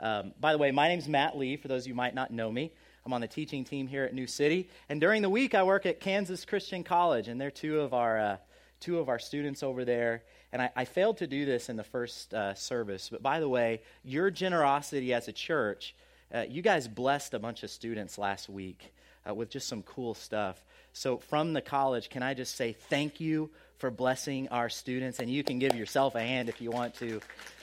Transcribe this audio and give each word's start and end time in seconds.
Um, 0.00 0.32
by 0.40 0.52
the 0.52 0.58
way, 0.58 0.70
my 0.70 0.88
name's 0.88 1.08
Matt 1.08 1.36
Lee, 1.36 1.56
for 1.56 1.68
those 1.68 1.82
of 1.82 1.88
you 1.88 1.94
who 1.94 1.96
might 1.96 2.14
not 2.14 2.30
know 2.30 2.50
me. 2.50 2.72
I'm 3.04 3.12
on 3.12 3.20
the 3.20 3.28
teaching 3.28 3.64
team 3.64 3.86
here 3.86 4.04
at 4.04 4.14
New 4.14 4.26
City. 4.26 4.68
And 4.88 5.00
during 5.00 5.22
the 5.22 5.30
week, 5.30 5.54
I 5.54 5.62
work 5.62 5.86
at 5.86 5.98
Kansas 5.98 6.44
Christian 6.44 6.84
College, 6.84 7.28
and 7.28 7.40
they're 7.40 7.50
two 7.50 7.80
of 7.80 7.94
our, 7.94 8.18
uh, 8.18 8.36
two 8.80 8.98
of 8.98 9.08
our 9.08 9.18
students 9.18 9.62
over 9.62 9.84
there. 9.84 10.22
And 10.52 10.62
I, 10.62 10.70
I, 10.76 10.84
failed 10.84 11.18
to 11.18 11.26
do 11.26 11.44
this 11.44 11.68
in 11.68 11.76
the 11.76 11.84
first 11.84 12.32
uh, 12.32 12.54
service. 12.54 13.08
But 13.10 13.22
by 13.22 13.40
the 13.40 13.48
way, 13.48 13.82
your 14.04 14.30
generosity 14.30 15.14
as 15.14 15.26
a 15.26 15.32
church, 15.32 15.94
uh, 16.34 16.44
you 16.48 16.62
guys 16.62 16.86
blessed 16.86 17.34
a 17.34 17.38
bunch 17.38 17.62
of 17.62 17.70
students 17.70 18.18
last 18.18 18.48
week 18.48 18.92
uh, 19.28 19.34
with 19.34 19.50
just 19.50 19.68
some 19.68 19.82
cool 19.82 20.14
stuff. 20.14 20.62
So, 20.92 21.18
from 21.18 21.52
the 21.52 21.60
college, 21.60 22.10
can 22.10 22.22
I 22.22 22.34
just 22.34 22.56
say 22.56 22.72
thank 22.72 23.20
you 23.20 23.50
for 23.78 23.90
blessing 23.90 24.48
our 24.48 24.68
students? 24.68 25.18
And 25.18 25.30
you 25.30 25.44
can 25.44 25.58
give 25.58 25.74
yourself 25.74 26.14
a 26.14 26.20
hand 26.20 26.48
if 26.48 26.60
you 26.60 26.70
want 26.70 26.94
to. 26.96 27.20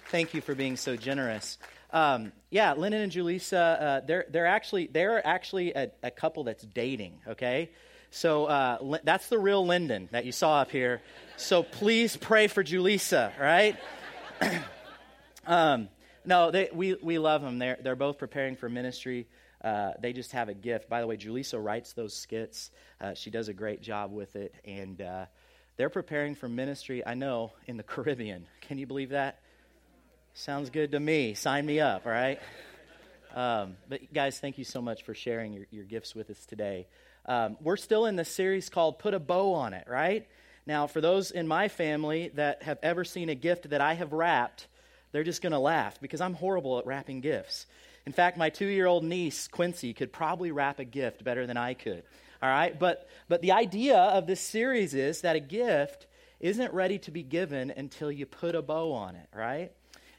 Thank 0.10 0.34
you 0.34 0.42
for 0.42 0.56
being 0.56 0.78
so 0.78 0.96
generous. 0.96 1.58
Um, 1.96 2.34
yeah, 2.50 2.74
Lyndon 2.74 3.04
and 3.04 3.12
Julissa, 3.12 3.82
uh, 3.82 4.02
they're, 4.06 4.26
they're 4.30 4.46
actually, 4.48 4.88
they're 4.88 5.26
actually 5.26 5.72
a, 5.74 5.92
a 6.04 6.12
couple 6.12 6.44
that's 6.44 6.66
dating, 6.66 7.22
okay? 7.26 7.72
So 8.12 8.48
uh, 8.48 8.98
that's 9.06 9.30
the 9.30 9.40
real 9.40 9.66
Lyndon 9.66 10.10
that 10.12 10.26
you 10.26 10.34
saw 10.34 10.60
up 10.60 10.72
here. 10.72 11.02
So 11.38 11.64
please 11.64 12.18
pray 12.18 12.48
for 12.48 12.66
Julissa, 12.66 13.32
right? 13.40 13.78
um, 15.48 15.88
no, 16.26 16.52
they, 16.52 16.68
we, 16.74 16.96
we 16.96 17.18
love 17.18 17.42
them. 17.42 17.60
They're, 17.60 17.78
they're 17.82 17.96
both 17.96 18.18
preparing 18.18 18.58
for 18.58 18.68
ministry. 18.68 19.26
Uh, 19.64 19.92
they 20.02 20.12
just 20.12 20.34
have 20.34 20.50
a 20.50 20.54
gift. 20.54 20.90
By 20.90 21.00
the 21.00 21.08
way, 21.08 21.16
Julissa 21.16 21.64
writes 21.64 21.94
those 21.94 22.14
skits. 22.14 22.72
Uh, 23.00 23.14
she 23.14 23.30
does 23.30 23.48
a 23.48 23.54
great 23.54 23.82
job 23.82 24.12
with 24.12 24.36
it. 24.36 24.54
And 24.66 25.02
uh, 25.02 25.26
they're 25.78 25.90
preparing 25.90 26.36
for 26.36 26.50
ministry, 26.50 27.08
I 27.08 27.14
know, 27.14 27.54
in 27.68 27.78
the 27.78 27.84
Caribbean. 27.88 28.48
Can 28.60 28.78
you 28.80 28.86
believe 28.86 29.12
that? 29.12 29.40
Sounds 30.38 30.70
good 30.70 30.92
to 30.92 31.00
me. 31.00 31.34
Sign 31.34 31.66
me 31.66 31.80
up, 31.80 32.06
all 32.06 32.12
right? 32.12 32.42
Um, 33.34 33.78
but 33.88 34.14
guys, 34.14 34.38
thank 34.38 34.58
you 34.58 34.66
so 34.66 34.82
much 34.82 35.04
for 35.04 35.14
sharing 35.14 35.54
your, 35.54 35.66
your 35.72 35.86
gifts 35.86 36.14
with 36.14 36.30
us 36.30 36.46
today. 36.46 36.88
Um, 37.26 37.56
we're 37.62 37.78
still 37.78 38.06
in 38.06 38.18
the 38.18 38.26
series 38.26 38.70
called 38.70 39.00
Put 39.00 39.14
a 39.14 39.20
Bow 39.20 39.54
on 39.54 39.74
It, 39.74 39.88
right? 39.88 40.28
Now, 40.68 40.88
for 40.88 41.00
those 41.00 41.32
in 41.32 41.48
my 41.48 41.70
family 41.70 42.32
that 42.36 42.64
have 42.64 42.80
ever 42.84 43.06
seen 43.06 43.30
a 43.30 43.36
gift 43.36 43.70
that 43.70 43.80
I 43.80 43.94
have 43.94 44.12
wrapped, 44.12 44.68
they're 45.14 45.24
just 45.24 45.42
going 45.42 45.54
to 45.54 45.60
laugh 45.60 46.02
because 46.02 46.20
I'm 46.20 46.34
horrible 46.34 46.80
at 46.80 46.86
wrapping 46.86 47.22
gifts. 47.22 47.66
In 48.06 48.12
fact, 48.12 48.38
my 48.38 48.50
two 48.50 48.68
year 48.68 48.88
old 48.88 49.06
niece, 49.06 49.48
Quincy, 49.48 49.94
could 49.94 50.12
probably 50.12 50.52
wrap 50.52 50.80
a 50.80 50.86
gift 50.86 51.24
better 51.24 51.48
than 51.48 51.56
I 51.56 51.76
could. 51.76 52.04
All 52.44 52.50
right? 52.50 52.78
But, 52.78 53.08
but 53.30 53.42
the 53.42 53.54
idea 53.54 53.96
of 53.96 54.28
this 54.28 54.42
series 54.42 54.94
is 54.94 55.22
that 55.22 55.38
a 55.38 55.40
gift 55.40 56.08
isn't 56.42 56.74
ready 56.74 57.00
to 57.00 57.12
be 57.12 57.24
given 57.24 57.72
until 57.72 58.12
you 58.12 58.26
put 58.26 58.54
a 58.54 58.62
bow 58.62 58.92
on 58.92 59.16
it, 59.16 59.30
right? 59.34 59.72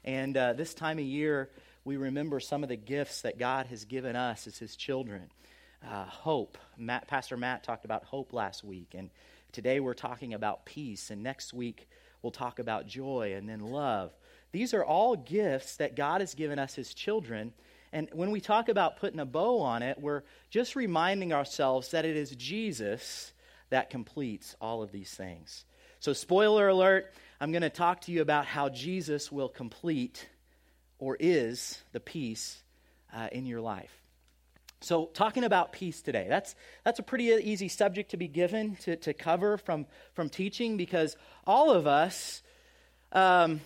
And 0.06 0.36
uh, 0.36 0.52
this 0.52 0.72
time 0.72 0.98
of 0.98 1.04
year, 1.04 1.50
we 1.84 1.96
remember 1.96 2.38
some 2.38 2.62
of 2.62 2.68
the 2.68 2.76
gifts 2.76 3.22
that 3.22 3.38
God 3.38 3.66
has 3.66 3.84
given 3.84 4.14
us 4.14 4.46
as 4.46 4.56
His 4.56 4.76
children. 4.76 5.30
Uh, 5.86 6.04
hope. 6.04 6.56
Matt, 6.78 7.08
Pastor 7.08 7.36
Matt 7.36 7.64
talked 7.64 7.84
about 7.84 8.04
hope 8.04 8.32
last 8.32 8.64
week, 8.64 8.94
and 8.94 9.10
today 9.52 9.80
we're 9.80 9.94
talking 9.94 10.32
about 10.32 10.64
peace, 10.64 11.10
and 11.10 11.22
next 11.22 11.52
week 11.52 11.88
we'll 12.22 12.30
talk 12.30 12.58
about 12.58 12.86
joy 12.86 13.34
and 13.36 13.48
then 13.48 13.60
love. 13.60 14.12
These 14.52 14.74
are 14.74 14.84
all 14.84 15.16
gifts 15.16 15.76
that 15.76 15.96
God 15.96 16.20
has 16.20 16.34
given 16.34 16.58
us 16.58 16.78
as 16.78 16.94
children. 16.94 17.52
And 17.92 18.08
when 18.12 18.30
we 18.30 18.40
talk 18.40 18.68
about 18.68 18.98
putting 18.98 19.20
a 19.20 19.26
bow 19.26 19.60
on 19.60 19.82
it, 19.82 20.00
we're 20.00 20.22
just 20.50 20.76
reminding 20.76 21.32
ourselves 21.32 21.90
that 21.90 22.04
it 22.04 22.16
is 22.16 22.30
Jesus 22.30 23.32
that 23.70 23.90
completes 23.90 24.56
all 24.60 24.82
of 24.82 24.92
these 24.92 25.10
things. 25.10 25.64
So, 26.06 26.12
spoiler 26.12 26.68
alert, 26.68 27.12
I'm 27.40 27.50
going 27.50 27.62
to 27.62 27.68
talk 27.68 28.02
to 28.02 28.12
you 28.12 28.22
about 28.22 28.46
how 28.46 28.68
Jesus 28.68 29.32
will 29.32 29.48
complete 29.48 30.28
or 31.00 31.16
is 31.18 31.82
the 31.90 31.98
peace 31.98 32.62
uh, 33.12 33.26
in 33.32 33.44
your 33.44 33.60
life. 33.60 33.90
So, 34.82 35.06
talking 35.06 35.42
about 35.42 35.72
peace 35.72 36.02
today, 36.02 36.26
that's, 36.28 36.54
that's 36.84 37.00
a 37.00 37.02
pretty 37.02 37.24
easy 37.24 37.66
subject 37.66 38.12
to 38.12 38.16
be 38.16 38.28
given 38.28 38.76
to, 38.82 38.94
to 38.98 39.14
cover 39.14 39.58
from, 39.58 39.84
from 40.12 40.28
teaching 40.28 40.76
because 40.76 41.16
all 41.44 41.72
of 41.72 41.88
us 41.88 42.40
um, 43.10 43.60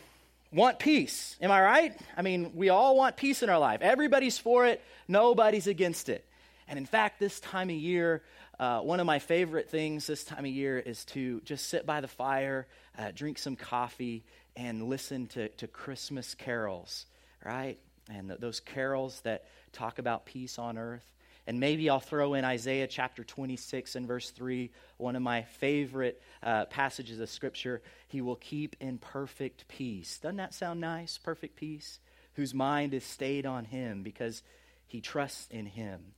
want 0.51 0.79
peace. 0.79 1.37
Am 1.43 1.51
I 1.51 1.61
right? 1.61 2.01
I 2.17 2.23
mean, 2.23 2.53
we 2.55 2.71
all 2.71 2.97
want 2.97 3.19
peace 3.19 3.43
in 3.43 3.51
our 3.51 3.59
life. 3.59 3.83
Everybody's 3.83 4.39
for 4.39 4.65
it, 4.65 4.83
nobody's 5.07 5.67
against 5.67 6.09
it. 6.09 6.25
And 6.67 6.79
in 6.79 6.87
fact, 6.87 7.21
this 7.21 7.39
time 7.39 7.69
of 7.69 7.77
year, 7.77 8.23
uh, 8.61 8.81
one 8.81 9.01
of 9.01 9.07
my 9.07 9.19
favorite 9.19 9.71
things 9.71 10.07
this 10.07 10.23
time 10.23 10.45
of 10.45 10.51
year 10.51 10.79
is 10.79 11.07
to 11.07 11.41
just 11.47 11.71
sit 11.71 11.87
by 11.87 12.03
the 12.03 12.09
fire, 12.09 12.67
uh, 12.99 13.11
drink 13.11 13.39
some 13.39 13.57
coffee, 13.57 14.23
and 14.55 14.83
listen 14.83 15.27
to, 15.29 15.49
to 15.49 15.67
Christmas 15.67 16.35
carols, 16.35 17.07
right? 17.43 17.79
And 18.11 18.29
th- 18.29 18.39
those 18.39 18.61
carols 18.61 19.19
that 19.23 19.47
talk 19.73 19.99
about 19.99 20.27
peace 20.27 20.59
on 20.59 20.77
earth. 20.77 21.11
And 21.47 21.59
maybe 21.59 21.89
I'll 21.89 22.01
throw 22.01 22.35
in 22.35 22.45
Isaiah 22.45 22.87
chapter 22.87 23.25
26 23.25 23.97
and 23.97 24.07
verse 24.07 24.29
3, 24.31 24.71
one 24.99 25.17
of 25.17 25.23
my 25.23 25.41
favorite 25.41 26.21
uh, 26.43 26.67
passages 26.67 27.19
of 27.19 27.31
Scripture. 27.31 27.81
He 28.09 28.21
will 28.21 28.37
keep 28.37 28.77
in 28.79 28.99
perfect 28.99 29.69
peace. 29.69 30.19
Doesn't 30.19 30.37
that 30.37 30.53
sound 30.53 30.83
nice? 30.83 31.17
Perfect 31.17 31.57
peace? 31.57 31.99
Whose 32.35 32.53
mind 32.53 32.93
is 32.93 33.05
stayed 33.05 33.47
on 33.47 33.65
Him 33.65 34.03
because 34.03 34.43
he 34.87 35.01
trusts 35.01 35.49
in 35.51 35.65
Him. 35.65 36.13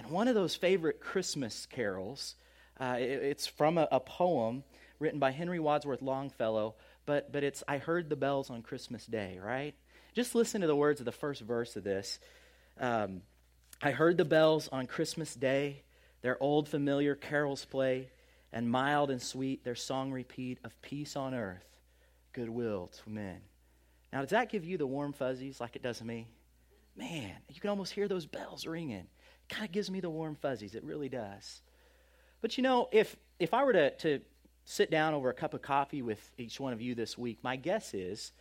And 0.00 0.10
one 0.10 0.28
of 0.28 0.34
those 0.34 0.54
favorite 0.54 0.98
Christmas 0.98 1.66
carols, 1.66 2.34
uh, 2.80 2.96
it, 2.98 3.22
it's 3.22 3.46
from 3.46 3.76
a, 3.76 3.86
a, 3.92 4.00
poem 4.00 4.64
written 4.98 5.18
by 5.18 5.30
Henry 5.30 5.60
Wadsworth 5.60 6.00
Longfellow, 6.00 6.74
but, 7.04 7.30
but 7.30 7.44
it's 7.44 7.62
I 7.68 7.76
Heard 7.76 8.08
the 8.08 8.16
Bells 8.16 8.48
on 8.48 8.62
Christmas 8.62 9.04
Day, 9.04 9.38
right? 9.44 9.74
Just 10.14 10.34
listen 10.34 10.62
to 10.62 10.66
the 10.66 10.74
words 10.74 11.00
of 11.00 11.04
the 11.04 11.12
first 11.12 11.42
verse 11.42 11.76
of 11.76 11.84
this. 11.84 12.18
Um, 12.80 13.20
I 13.82 13.90
heard 13.90 14.16
the 14.16 14.24
bells 14.24 14.70
on 14.72 14.86
Christmas 14.86 15.34
Day, 15.34 15.82
their 16.22 16.42
old 16.42 16.66
familiar 16.66 17.14
carols 17.14 17.66
play, 17.66 18.08
and 18.54 18.70
mild 18.70 19.10
and 19.10 19.20
sweet 19.20 19.64
their 19.64 19.74
song 19.74 20.12
repeat 20.12 20.60
of 20.64 20.80
peace 20.80 21.14
on 21.14 21.34
earth, 21.34 21.68
goodwill 22.32 22.90
to 23.04 23.10
men. 23.10 23.42
Now, 24.14 24.22
does 24.22 24.30
that 24.30 24.50
give 24.50 24.64
you 24.64 24.78
the 24.78 24.86
warm 24.86 25.12
fuzzies 25.12 25.60
like 25.60 25.76
it 25.76 25.82
does 25.82 26.02
me? 26.02 26.26
Man, 26.96 27.32
you 27.50 27.60
can 27.60 27.68
almost 27.68 27.92
hear 27.92 28.08
those 28.08 28.24
bells 28.24 28.66
ringing 28.66 29.06
kind 29.50 29.66
of 29.66 29.72
gives 29.72 29.90
me 29.90 30.00
the 30.00 30.10
warm 30.10 30.36
fuzzies. 30.36 30.74
It 30.74 30.84
really 30.84 31.08
does. 31.08 31.60
But 32.40 32.56
you 32.56 32.62
know, 32.62 32.88
if, 32.92 33.16
if 33.38 33.52
I 33.52 33.64
were 33.64 33.72
to, 33.72 33.90
to 33.96 34.20
sit 34.64 34.90
down 34.90 35.14
over 35.14 35.28
a 35.28 35.34
cup 35.34 35.52
of 35.52 35.62
coffee 35.62 36.02
with 36.02 36.30
each 36.38 36.58
one 36.58 36.72
of 36.72 36.80
you 36.80 36.94
this 36.94 37.18
week, 37.18 37.38
my 37.42 37.56
guess 37.56 37.92
is 37.92 38.32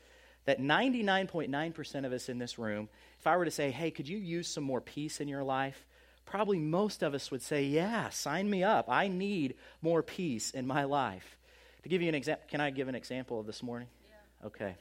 that 0.45 0.61
99.9% 0.61 2.05
of 2.05 2.13
us 2.13 2.29
in 2.29 2.37
this 2.37 2.57
room, 2.57 2.87
if 3.19 3.27
I 3.27 3.35
were 3.35 3.45
to 3.45 3.51
say, 3.51 3.71
hey, 3.71 3.91
could 3.91 4.07
you 4.07 4.17
use 4.17 4.47
some 4.47 4.63
more 4.63 4.81
peace 4.81 5.19
in 5.19 5.27
your 5.27 5.43
life? 5.43 5.85
Probably 6.25 6.59
most 6.59 7.03
of 7.03 7.13
us 7.13 7.31
would 7.31 7.41
say, 7.41 7.63
yeah, 7.63 8.09
sign 8.09 8.49
me 8.49 8.63
up. 8.63 8.85
I 8.87 9.07
need 9.07 9.55
more 9.81 10.03
peace 10.03 10.51
in 10.51 10.65
my 10.65 10.83
life. 10.83 11.37
To 11.83 11.89
give 11.89 12.01
you 12.01 12.09
an 12.09 12.15
example, 12.15 12.45
can 12.49 12.61
I 12.61 12.69
give 12.69 12.87
an 12.87 12.95
example 12.95 13.39
of 13.39 13.45
this 13.45 13.63
morning? 13.63 13.87
Yeah. 14.07 14.47
Okay. 14.47 14.75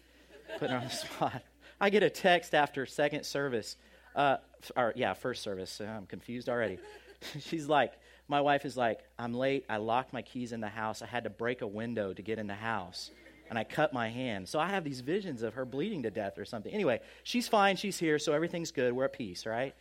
Putting 0.58 0.76
on 0.76 0.84
the 0.84 0.90
spot. 0.90 1.42
I 1.80 1.90
get 1.90 2.02
a 2.02 2.10
text 2.10 2.54
after 2.54 2.84
second 2.86 3.24
service 3.24 3.76
uh, 4.18 4.36
or 4.76 4.92
yeah, 4.96 5.14
first 5.14 5.42
service. 5.42 5.80
I'm 5.80 6.06
confused 6.06 6.48
already. 6.48 6.78
She's 7.40 7.68
like, 7.68 7.92
my 8.26 8.40
wife 8.40 8.66
is 8.66 8.76
like, 8.76 9.00
I'm 9.18 9.32
late. 9.32 9.64
I 9.70 9.78
locked 9.78 10.12
my 10.12 10.22
keys 10.22 10.52
in 10.52 10.60
the 10.60 10.68
house. 10.68 11.00
I 11.00 11.06
had 11.06 11.24
to 11.24 11.30
break 11.30 11.62
a 11.62 11.66
window 11.66 12.12
to 12.12 12.20
get 12.20 12.38
in 12.38 12.46
the 12.46 12.54
house. 12.54 13.10
And 13.48 13.58
I 13.58 13.64
cut 13.64 13.94
my 13.94 14.08
hand. 14.10 14.46
So 14.46 14.58
I 14.58 14.68
have 14.68 14.84
these 14.84 15.00
visions 15.00 15.42
of 15.42 15.54
her 15.54 15.64
bleeding 15.64 16.02
to 16.02 16.10
death 16.10 16.36
or 16.36 16.44
something. 16.44 16.70
Anyway, 16.70 17.00
she's 17.22 17.48
fine. 17.48 17.76
She's 17.76 17.98
here. 17.98 18.18
So 18.18 18.34
everything's 18.34 18.72
good. 18.72 18.92
We're 18.92 19.06
at 19.06 19.14
peace, 19.14 19.46
right? 19.46 19.74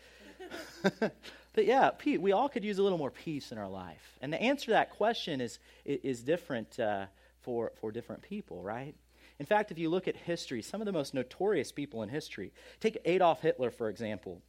but 1.00 1.66
yeah, 1.66 1.90
Pete, 1.90 2.22
we 2.22 2.32
all 2.32 2.48
could 2.48 2.64
use 2.64 2.78
a 2.78 2.84
little 2.84 2.98
more 2.98 3.12
peace 3.12 3.52
in 3.52 3.58
our 3.58 3.68
life. 3.68 4.18
And 4.22 4.32
the 4.32 4.42
answer 4.42 4.68
to 4.68 4.72
that 4.72 4.92
question 4.92 5.42
is, 5.42 5.60
is 5.84 6.22
different 6.22 6.80
uh, 6.80 7.08
for, 7.42 7.74
for 7.82 7.92
different 7.92 8.22
people, 8.22 8.64
right? 8.64 8.96
In 9.40 9.46
fact, 9.46 9.72
if 9.72 9.78
you 9.78 9.90
look 9.90 10.08
at 10.08 10.16
history, 10.16 10.62
some 10.62 10.82
of 10.82 10.86
the 10.86 10.92
most 10.92 11.14
notorious 11.14 11.72
people 11.72 12.04
in 12.04 12.10
history, 12.10 12.52
take 12.80 12.98
Adolf 13.06 13.42
Hitler, 13.42 13.70
for 13.70 13.90
example. 13.90 14.42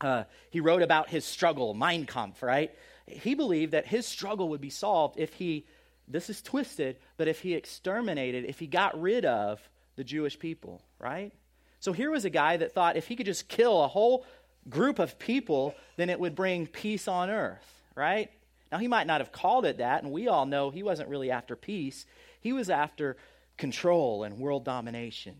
Uh, 0.00 0.24
he 0.50 0.60
wrote 0.60 0.82
about 0.82 1.10
his 1.10 1.24
struggle, 1.24 1.74
Mein 1.74 2.06
Kampf, 2.06 2.42
right? 2.42 2.74
He 3.06 3.34
believed 3.34 3.72
that 3.72 3.86
his 3.86 4.06
struggle 4.06 4.48
would 4.48 4.60
be 4.60 4.70
solved 4.70 5.18
if 5.18 5.34
he, 5.34 5.66
this 6.08 6.30
is 6.30 6.40
twisted, 6.40 6.96
but 7.16 7.28
if 7.28 7.40
he 7.40 7.54
exterminated, 7.54 8.44
if 8.46 8.58
he 8.58 8.66
got 8.66 9.00
rid 9.00 9.24
of 9.24 9.60
the 9.96 10.04
Jewish 10.04 10.38
people, 10.38 10.82
right? 10.98 11.32
So 11.78 11.92
here 11.92 12.10
was 12.10 12.24
a 12.24 12.30
guy 12.30 12.56
that 12.56 12.72
thought 12.72 12.96
if 12.96 13.08
he 13.08 13.16
could 13.16 13.26
just 13.26 13.48
kill 13.48 13.82
a 13.82 13.88
whole 13.88 14.24
group 14.68 14.98
of 14.98 15.18
people, 15.18 15.74
then 15.96 16.10
it 16.10 16.18
would 16.18 16.34
bring 16.34 16.66
peace 16.66 17.06
on 17.06 17.28
earth, 17.28 17.82
right? 17.94 18.30
Now, 18.70 18.78
he 18.78 18.88
might 18.88 19.06
not 19.06 19.20
have 19.20 19.32
called 19.32 19.66
it 19.66 19.78
that, 19.78 20.02
and 20.02 20.10
we 20.10 20.28
all 20.28 20.46
know 20.46 20.70
he 20.70 20.82
wasn't 20.82 21.10
really 21.10 21.30
after 21.30 21.56
peace. 21.56 22.06
He 22.40 22.52
was 22.52 22.70
after 22.70 23.16
control 23.56 24.24
and 24.24 24.38
world 24.38 24.64
domination. 24.64 25.36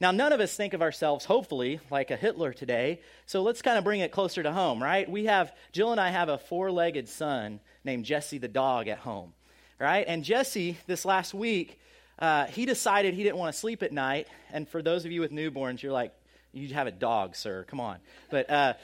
Now, 0.00 0.12
none 0.12 0.32
of 0.32 0.40
us 0.40 0.54
think 0.54 0.74
of 0.74 0.82
ourselves, 0.82 1.24
hopefully, 1.24 1.80
like 1.90 2.12
a 2.12 2.16
Hitler 2.16 2.52
today, 2.52 3.00
so 3.26 3.42
let's 3.42 3.62
kind 3.62 3.78
of 3.78 3.84
bring 3.84 4.00
it 4.00 4.12
closer 4.12 4.42
to 4.44 4.52
home, 4.52 4.80
right? 4.80 5.10
We 5.10 5.24
have, 5.24 5.52
Jill 5.72 5.90
and 5.90 6.00
I 6.00 6.10
have 6.10 6.28
a 6.28 6.38
four 6.38 6.70
legged 6.70 7.08
son 7.08 7.58
named 7.82 8.04
Jesse 8.04 8.38
the 8.38 8.46
dog 8.46 8.86
at 8.86 8.98
home, 8.98 9.32
right? 9.80 10.04
And 10.06 10.22
Jesse, 10.22 10.78
this 10.86 11.04
last 11.04 11.34
week, 11.34 11.80
uh, 12.20 12.46
he 12.46 12.64
decided 12.64 13.14
he 13.14 13.24
didn't 13.24 13.38
want 13.38 13.52
to 13.52 13.58
sleep 13.58 13.82
at 13.82 13.92
night. 13.92 14.28
And 14.52 14.68
for 14.68 14.82
those 14.82 15.04
of 15.04 15.10
you 15.10 15.20
with 15.20 15.32
newborns, 15.32 15.82
you're 15.82 15.92
like, 15.92 16.12
You 16.52 16.72
have 16.74 16.86
a 16.86 16.92
dog, 16.92 17.36
sir. 17.36 17.64
Come 17.68 17.80
on. 17.80 17.98
But 18.30 18.50
uh, 18.50 18.74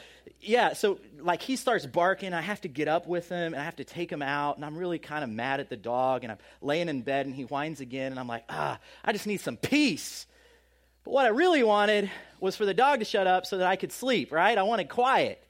yeah, 0.40 0.74
so 0.74 0.98
like 1.18 1.42
he 1.42 1.56
starts 1.56 1.86
barking. 1.86 2.32
I 2.32 2.40
have 2.40 2.60
to 2.62 2.68
get 2.68 2.88
up 2.88 3.06
with 3.06 3.28
him 3.28 3.54
and 3.54 3.60
I 3.60 3.64
have 3.64 3.76
to 3.76 3.84
take 3.84 4.10
him 4.10 4.22
out. 4.22 4.56
And 4.56 4.64
I'm 4.64 4.76
really 4.76 4.98
kind 4.98 5.24
of 5.24 5.30
mad 5.30 5.60
at 5.60 5.70
the 5.70 5.76
dog. 5.76 6.24
And 6.24 6.32
I'm 6.32 6.38
laying 6.60 6.88
in 6.88 7.02
bed 7.02 7.26
and 7.26 7.34
he 7.34 7.42
whines 7.42 7.80
again. 7.80 8.12
And 8.12 8.20
I'm 8.20 8.28
like, 8.28 8.44
ah, 8.48 8.78
I 9.04 9.12
just 9.12 9.26
need 9.26 9.40
some 9.40 9.56
peace. 9.56 10.26
But 11.04 11.12
what 11.12 11.26
I 11.26 11.30
really 11.30 11.62
wanted 11.62 12.10
was 12.40 12.56
for 12.56 12.66
the 12.66 12.74
dog 12.74 12.98
to 12.98 13.04
shut 13.04 13.26
up 13.26 13.46
so 13.46 13.58
that 13.58 13.66
I 13.66 13.76
could 13.76 13.92
sleep, 13.92 14.32
right? 14.32 14.56
I 14.56 14.62
wanted 14.62 14.88
quiet. 14.88 15.42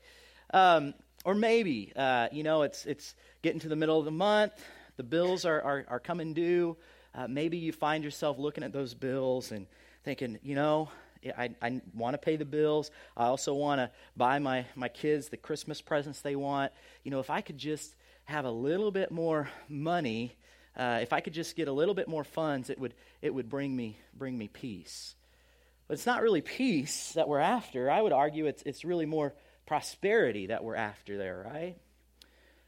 Um, 0.53 0.95
or 1.25 1.35
maybe, 1.35 1.93
uh, 1.97 2.29
you 2.31 2.43
know, 2.43 2.63
it's, 2.63 2.87
it's 2.87 3.15
getting 3.43 3.61
to 3.61 3.69
the 3.69 3.77
middle 3.77 3.99
of 3.99 4.05
the 4.05 4.11
month, 4.11 4.53
the 4.97 5.03
bills 5.03 5.45
are, 5.45 5.61
are, 5.61 5.85
are 5.89 6.01
coming 6.01 6.35
due. 6.35 6.77
Uh, 7.15 7.29
maybe 7.29 7.57
you 7.57 7.73
find 7.73 8.05
yourself 8.05 8.39
looking 8.39 8.65
at 8.65 8.73
those 8.73 8.95
bills 8.95 9.53
and 9.53 9.67
thinking, 10.05 10.39
you 10.43 10.55
know, 10.55 10.89
I, 11.37 11.51
I 11.63 11.81
want 11.95 12.15
to 12.15 12.19
pay 12.19 12.37
the 12.37 12.45
bills. 12.45 12.91
I 13.17 13.27
also 13.27 13.55
want 13.55 13.81
to 13.81 13.91
buy 14.17 14.39
my, 14.39 14.67
my 14.75 14.89
kids 14.89 15.29
the 15.29 15.37
Christmas 15.37 15.81
presents 15.81 16.21
they 16.21 16.37
want. 16.37 16.73
You 17.03 17.11
know, 17.11 17.21
if 17.21 17.31
I 17.31 17.41
could 17.41 17.59
just 17.59 17.95
have 18.25 18.45
a 18.45 18.51
little 18.51 18.91
bit 18.91 19.11
more 19.11 19.49
money, 19.69 20.37
uh, 20.77 20.99
if 21.03 21.13
I 21.13 21.21
could 21.21 21.35
just 21.35 21.57
get 21.57 21.69
a 21.69 21.73
little 21.73 21.95
bit 21.95 22.09
more 22.09 22.25
funds, 22.25 22.71
it 22.71 22.79
would, 22.79 22.95
it 23.23 23.33
would 23.33 23.49
bring, 23.49 23.75
me, 23.75 23.99
bring 24.17 24.37
me 24.37 24.49
peace. 24.49 25.15
But 25.87 25.95
it's 25.95 26.07
not 26.07 26.23
really 26.23 26.41
peace 26.41 27.13
that 27.13 27.29
we're 27.29 27.39
after. 27.39 27.91
I 27.91 28.01
would 28.01 28.13
argue 28.13 28.47
it's, 28.47 28.63
it's 28.65 28.85
really 28.85 29.07
more 29.07 29.35
prosperity 29.67 30.47
that 30.47 30.65
we're 30.65 30.77
after 30.77 31.19
there, 31.19 31.47
right? 31.47 31.77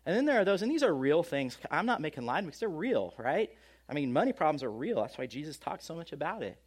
And 0.04 0.16
then 0.16 0.24
there 0.24 0.40
are 0.40 0.44
those, 0.44 0.62
and 0.62 0.70
these 0.70 0.82
are 0.82 0.94
real 0.94 1.22
things. 1.22 1.58
I'm 1.70 1.86
not 1.86 2.00
making 2.00 2.26
light 2.26 2.44
because 2.44 2.60
they're 2.60 2.68
real, 2.68 3.14
right? 3.18 3.50
I 3.88 3.94
mean, 3.94 4.12
money 4.12 4.32
problems 4.32 4.62
are 4.62 4.70
real. 4.70 5.02
That's 5.02 5.18
why 5.18 5.26
Jesus 5.26 5.58
talks 5.58 5.84
so 5.84 5.94
much 5.94 6.12
about 6.12 6.42
it. 6.42 6.58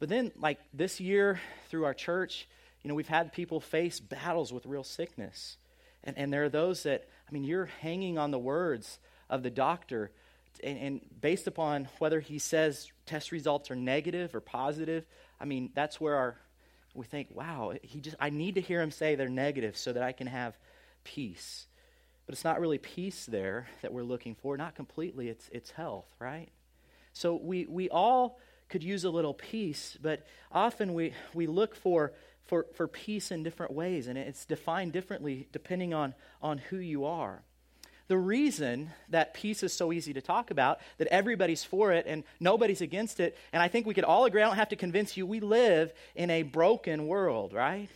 But 0.00 0.08
then, 0.08 0.32
like 0.36 0.58
this 0.72 0.98
year 0.98 1.38
through 1.68 1.84
our 1.84 1.94
church, 1.94 2.48
you 2.82 2.88
know, 2.88 2.94
we've 2.94 3.06
had 3.06 3.32
people 3.32 3.60
face 3.60 4.00
battles 4.00 4.52
with 4.52 4.66
real 4.66 4.82
sickness. 4.82 5.58
And, 6.02 6.16
and 6.16 6.32
there 6.32 6.44
are 6.44 6.48
those 6.48 6.82
that, 6.84 7.06
I 7.28 7.32
mean, 7.32 7.44
you're 7.44 7.66
hanging 7.66 8.18
on 8.18 8.30
the 8.30 8.38
words 8.38 8.98
of 9.28 9.42
the 9.42 9.50
doctor. 9.50 10.10
And, 10.64 10.78
and 10.78 11.00
based 11.20 11.46
upon 11.46 11.88
whether 11.98 12.18
he 12.18 12.38
says 12.38 12.90
test 13.04 13.30
results 13.30 13.70
are 13.70 13.76
negative 13.76 14.34
or 14.34 14.40
positive, 14.40 15.04
I 15.38 15.44
mean, 15.44 15.70
that's 15.74 16.00
where 16.00 16.16
our, 16.16 16.36
we 16.94 17.04
think, 17.04 17.28
wow, 17.34 17.74
he 17.82 18.00
just, 18.00 18.16
I 18.18 18.30
need 18.30 18.54
to 18.54 18.62
hear 18.62 18.80
him 18.80 18.90
say 18.90 19.14
they're 19.14 19.28
negative 19.28 19.76
so 19.76 19.92
that 19.92 20.02
I 20.02 20.12
can 20.12 20.26
have 20.26 20.58
peace. 21.04 21.66
But 22.24 22.32
it's 22.32 22.44
not 22.44 22.60
really 22.60 22.78
peace 22.78 23.26
there 23.26 23.68
that 23.82 23.92
we're 23.92 24.02
looking 24.02 24.34
for. 24.34 24.56
Not 24.56 24.74
completely, 24.74 25.28
it's, 25.28 25.50
it's 25.52 25.70
health, 25.70 26.06
right? 26.18 26.48
So 27.12 27.34
we, 27.34 27.66
we 27.66 27.90
all 27.90 28.38
could 28.70 28.82
use 28.82 29.04
a 29.04 29.10
little 29.10 29.34
peace, 29.34 29.98
but 30.00 30.24
often 30.50 30.94
we, 30.94 31.12
we 31.34 31.46
look 31.46 31.74
for, 31.74 32.12
for, 32.46 32.66
for 32.74 32.88
peace 32.88 33.30
in 33.30 33.42
different 33.42 33.72
ways, 33.72 34.06
and 34.06 34.16
it's 34.16 34.46
defined 34.46 34.92
differently 34.92 35.48
depending 35.52 35.92
on, 35.92 36.14
on 36.40 36.58
who 36.58 36.78
you 36.78 37.04
are. 37.04 37.42
The 38.08 38.16
reason 38.16 38.90
that 39.10 39.34
peace 39.34 39.62
is 39.62 39.72
so 39.72 39.92
easy 39.92 40.12
to 40.14 40.20
talk 40.20 40.50
about, 40.50 40.80
that 40.98 41.08
everybody's 41.08 41.62
for 41.62 41.92
it 41.92 42.06
and 42.08 42.24
nobody's 42.40 42.80
against 42.80 43.20
it, 43.20 43.36
and 43.52 43.62
I 43.62 43.68
think 43.68 43.86
we 43.86 43.94
could 43.94 44.04
all 44.04 44.24
agree, 44.24 44.42
I 44.42 44.46
don't 44.46 44.56
have 44.56 44.70
to 44.70 44.76
convince 44.76 45.16
you, 45.16 45.26
we 45.26 45.40
live 45.40 45.92
in 46.14 46.30
a 46.30 46.42
broken 46.42 47.06
world, 47.06 47.52
right? 47.52 47.88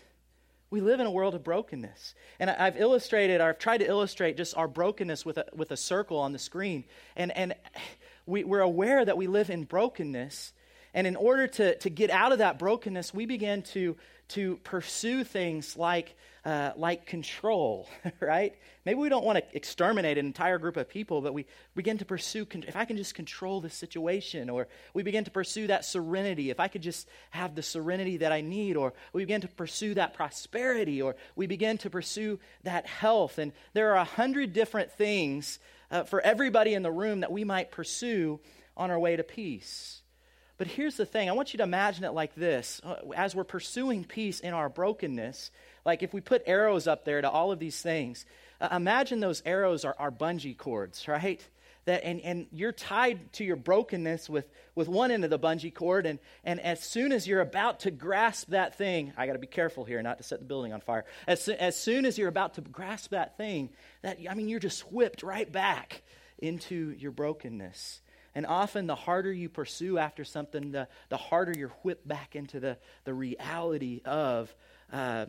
We 0.70 0.80
live 0.80 0.98
in 0.98 1.06
a 1.06 1.10
world 1.10 1.36
of 1.36 1.44
brokenness. 1.44 2.16
And 2.40 2.50
I've 2.50 2.76
illustrated, 2.80 3.40
or 3.40 3.50
I've 3.50 3.60
tried 3.60 3.78
to 3.78 3.86
illustrate 3.86 4.36
just 4.36 4.56
our 4.56 4.66
brokenness 4.66 5.24
with 5.24 5.38
a, 5.38 5.46
with 5.54 5.70
a 5.70 5.76
circle 5.76 6.18
on 6.18 6.32
the 6.32 6.38
screen. 6.38 6.84
And, 7.14 7.30
and 7.36 7.54
we, 8.26 8.42
we're 8.42 8.60
aware 8.60 9.04
that 9.04 9.16
we 9.16 9.28
live 9.28 9.50
in 9.50 9.64
brokenness, 9.64 10.52
and 10.94 11.08
in 11.08 11.16
order 11.16 11.48
to, 11.48 11.76
to 11.78 11.90
get 11.90 12.10
out 12.10 12.30
of 12.30 12.38
that 12.38 12.58
brokenness, 12.58 13.12
we 13.12 13.26
begin 13.26 13.62
to, 13.62 13.96
to 14.28 14.56
pursue 14.58 15.24
things 15.24 15.76
like, 15.76 16.14
uh, 16.44 16.70
like 16.76 17.04
control, 17.04 17.88
right? 18.20 18.54
Maybe 18.86 19.00
we 19.00 19.08
don't 19.08 19.24
want 19.24 19.38
to 19.38 19.56
exterminate 19.56 20.18
an 20.18 20.26
entire 20.26 20.58
group 20.58 20.76
of 20.76 20.88
people, 20.88 21.20
but 21.20 21.34
we 21.34 21.46
begin 21.74 21.98
to 21.98 22.04
pursue, 22.04 22.46
if 22.52 22.76
I 22.76 22.84
can 22.84 22.96
just 22.96 23.16
control 23.16 23.60
the 23.60 23.70
situation, 23.70 24.48
or 24.48 24.68
we 24.94 25.02
begin 25.02 25.24
to 25.24 25.32
pursue 25.32 25.66
that 25.66 25.84
serenity, 25.84 26.50
if 26.50 26.60
I 26.60 26.68
could 26.68 26.82
just 26.82 27.08
have 27.30 27.56
the 27.56 27.62
serenity 27.62 28.18
that 28.18 28.30
I 28.30 28.40
need, 28.40 28.76
or 28.76 28.94
we 29.12 29.22
begin 29.22 29.40
to 29.40 29.48
pursue 29.48 29.94
that 29.94 30.14
prosperity, 30.14 31.02
or 31.02 31.16
we 31.34 31.48
begin 31.48 31.76
to 31.78 31.90
pursue 31.90 32.38
that 32.62 32.86
health. 32.86 33.38
And 33.38 33.52
there 33.72 33.90
are 33.90 33.96
a 33.96 34.04
hundred 34.04 34.52
different 34.52 34.92
things 34.92 35.58
uh, 35.90 36.04
for 36.04 36.20
everybody 36.20 36.74
in 36.74 36.84
the 36.84 36.92
room 36.92 37.20
that 37.20 37.32
we 37.32 37.42
might 37.42 37.72
pursue 37.72 38.38
on 38.76 38.92
our 38.92 38.98
way 38.98 39.16
to 39.16 39.24
peace. 39.24 40.02
But 40.56 40.68
here's 40.68 40.96
the 40.96 41.06
thing 41.06 41.28
I 41.28 41.32
want 41.32 41.52
you 41.52 41.58
to 41.58 41.64
imagine 41.64 42.04
it 42.04 42.12
like 42.12 42.34
this. 42.34 42.80
Uh, 42.84 42.96
as 43.16 43.34
we're 43.34 43.44
pursuing 43.44 44.04
peace 44.04 44.40
in 44.40 44.54
our 44.54 44.68
brokenness, 44.68 45.50
like 45.84 46.02
if 46.02 46.14
we 46.14 46.20
put 46.20 46.42
arrows 46.46 46.86
up 46.86 47.04
there 47.04 47.20
to 47.20 47.28
all 47.28 47.50
of 47.50 47.58
these 47.58 47.80
things, 47.82 48.24
uh, 48.60 48.68
imagine 48.70 49.20
those 49.20 49.42
arrows 49.44 49.84
are, 49.84 49.96
are 49.98 50.12
bungee 50.12 50.56
cords, 50.56 51.08
right? 51.08 51.44
That, 51.86 52.04
and, 52.04 52.20
and 52.20 52.46
you're 52.50 52.72
tied 52.72 53.32
to 53.34 53.44
your 53.44 53.56
brokenness 53.56 54.30
with, 54.30 54.48
with 54.74 54.88
one 54.88 55.10
end 55.10 55.24
of 55.24 55.30
the 55.30 55.38
bungee 55.38 55.74
cord, 55.74 56.06
and, 56.06 56.18
and 56.42 56.58
as 56.60 56.80
soon 56.80 57.12
as 57.12 57.26
you're 57.26 57.42
about 57.42 57.80
to 57.80 57.90
grasp 57.90 58.50
that 58.50 58.78
thing, 58.78 59.12
I 59.18 59.26
got 59.26 59.34
to 59.34 59.38
be 59.38 59.46
careful 59.46 59.84
here 59.84 60.00
not 60.02 60.18
to 60.18 60.24
set 60.24 60.38
the 60.38 60.46
building 60.46 60.72
on 60.72 60.80
fire. 60.80 61.04
As, 61.26 61.46
as 61.48 61.76
soon 61.76 62.06
as 62.06 62.16
you're 62.16 62.28
about 62.28 62.54
to 62.54 62.62
grasp 62.62 63.10
that 63.10 63.36
thing, 63.36 63.70
that 64.02 64.18
I 64.30 64.34
mean, 64.34 64.48
you're 64.48 64.60
just 64.60 64.90
whipped 64.92 65.22
right 65.22 65.50
back 65.50 66.02
into 66.38 66.94
your 66.96 67.10
brokenness. 67.10 68.00
And 68.34 68.46
often, 68.46 68.86
the 68.86 68.96
harder 68.96 69.32
you 69.32 69.48
pursue 69.48 69.98
after 69.98 70.24
something, 70.24 70.72
the, 70.72 70.88
the 71.08 71.16
harder 71.16 71.52
you're 71.56 71.72
whipped 71.82 72.06
back 72.06 72.34
into 72.34 72.58
the, 72.58 72.78
the 73.04 73.14
reality 73.14 74.00
of 74.04 74.52
uh, 74.92 75.26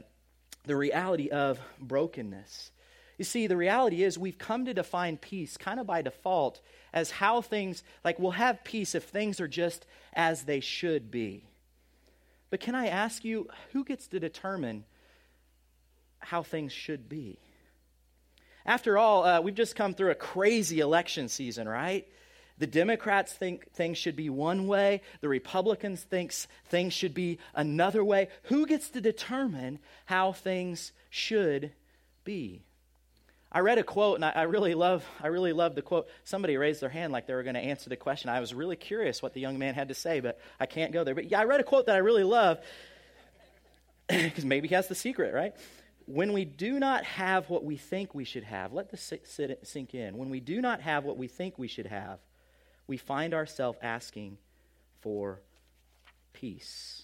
the 0.65 0.75
reality 0.75 1.29
of 1.29 1.59
brokenness. 1.79 2.71
You 3.17 3.25
see, 3.25 3.47
the 3.47 3.55
reality 3.55 4.03
is 4.03 4.17
we've 4.17 4.37
come 4.37 4.65
to 4.65 4.73
define 4.73 5.17
peace 5.17 5.55
kind 5.55 5.79
of 5.79 5.87
by 5.87 6.01
default 6.01 6.61
as 6.93 7.11
how 7.11 7.41
things, 7.41 7.83
like 8.03 8.19
we'll 8.19 8.31
have 8.31 8.63
peace 8.63 8.95
if 8.95 9.03
things 9.03 9.39
are 9.39 9.47
just 9.47 9.85
as 10.13 10.43
they 10.43 10.59
should 10.59 11.11
be. 11.11 11.45
But 12.49 12.59
can 12.59 12.75
I 12.75 12.87
ask 12.87 13.23
you, 13.23 13.47
who 13.71 13.83
gets 13.83 14.07
to 14.07 14.19
determine 14.19 14.83
how 16.19 16.43
things 16.43 16.73
should 16.73 17.07
be? 17.07 17.39
After 18.65 18.97
all, 18.97 19.23
uh, 19.23 19.41
we've 19.41 19.55
just 19.55 19.75
come 19.75 19.93
through 19.93 20.11
a 20.11 20.15
crazy 20.15 20.79
election 20.79 21.29
season, 21.29 21.69
right? 21.69 22.07
The 22.57 22.67
Democrats 22.67 23.33
think 23.33 23.71
things 23.73 23.97
should 23.97 24.15
be 24.15 24.29
one 24.29 24.67
way. 24.67 25.01
The 25.19 25.27
Republicans 25.27 26.03
think 26.03 26.33
things 26.65 26.93
should 26.93 27.13
be 27.13 27.39
another 27.53 28.03
way. 28.03 28.29
Who 28.43 28.65
gets 28.65 28.89
to 28.91 29.01
determine 29.01 29.79
how 30.05 30.31
things 30.31 30.93
should 31.09 31.73
be? 32.23 32.63
I 33.51 33.59
read 33.59 33.77
a 33.77 33.83
quote, 33.83 34.15
and 34.15 34.25
I, 34.25 34.31
I 34.31 34.41
really 34.43 34.73
love. 34.73 35.05
I 35.21 35.27
really 35.27 35.53
love 35.53 35.75
the 35.75 35.81
quote. 35.81 36.07
Somebody 36.23 36.57
raised 36.57 36.81
their 36.81 36.89
hand 36.89 37.11
like 37.13 37.27
they 37.27 37.33
were 37.33 37.43
going 37.43 37.55
to 37.55 37.61
answer 37.61 37.89
the 37.89 37.95
question. 37.95 38.29
I 38.29 38.39
was 38.39 38.53
really 38.53 38.75
curious 38.75 39.21
what 39.21 39.33
the 39.33 39.41
young 39.41 39.57
man 39.57 39.75
had 39.75 39.89
to 39.89 39.93
say, 39.93 40.21
but 40.21 40.39
I 40.59 40.65
can't 40.65 40.91
go 40.91 41.03
there. 41.03 41.15
But 41.15 41.31
yeah, 41.31 41.41
I 41.41 41.45
read 41.45 41.59
a 41.59 41.63
quote 41.63 41.85
that 41.85 41.95
I 41.95 41.99
really 41.99 42.23
love 42.23 42.59
because 44.07 44.45
maybe 44.45 44.67
he 44.67 44.75
has 44.75 44.87
the 44.87 44.95
secret, 44.95 45.33
right? 45.33 45.53
When 46.05 46.33
we 46.33 46.45
do 46.45 46.79
not 46.79 47.03
have 47.05 47.49
what 47.49 47.63
we 47.63 47.77
think 47.77 48.13
we 48.13 48.25
should 48.25 48.43
have, 48.43 48.73
let 48.73 48.91
this 48.91 49.13
sink 49.63 49.95
in. 49.95 50.17
When 50.17 50.29
we 50.29 50.39
do 50.39 50.61
not 50.61 50.81
have 50.81 51.03
what 51.03 51.17
we 51.17 51.27
think 51.27 51.57
we 51.57 51.67
should 51.67 51.87
have, 51.87 52.19
we 52.87 52.97
find 52.97 53.33
ourselves 53.33 53.77
asking 53.81 54.37
for 55.01 55.39
peace. 56.33 57.03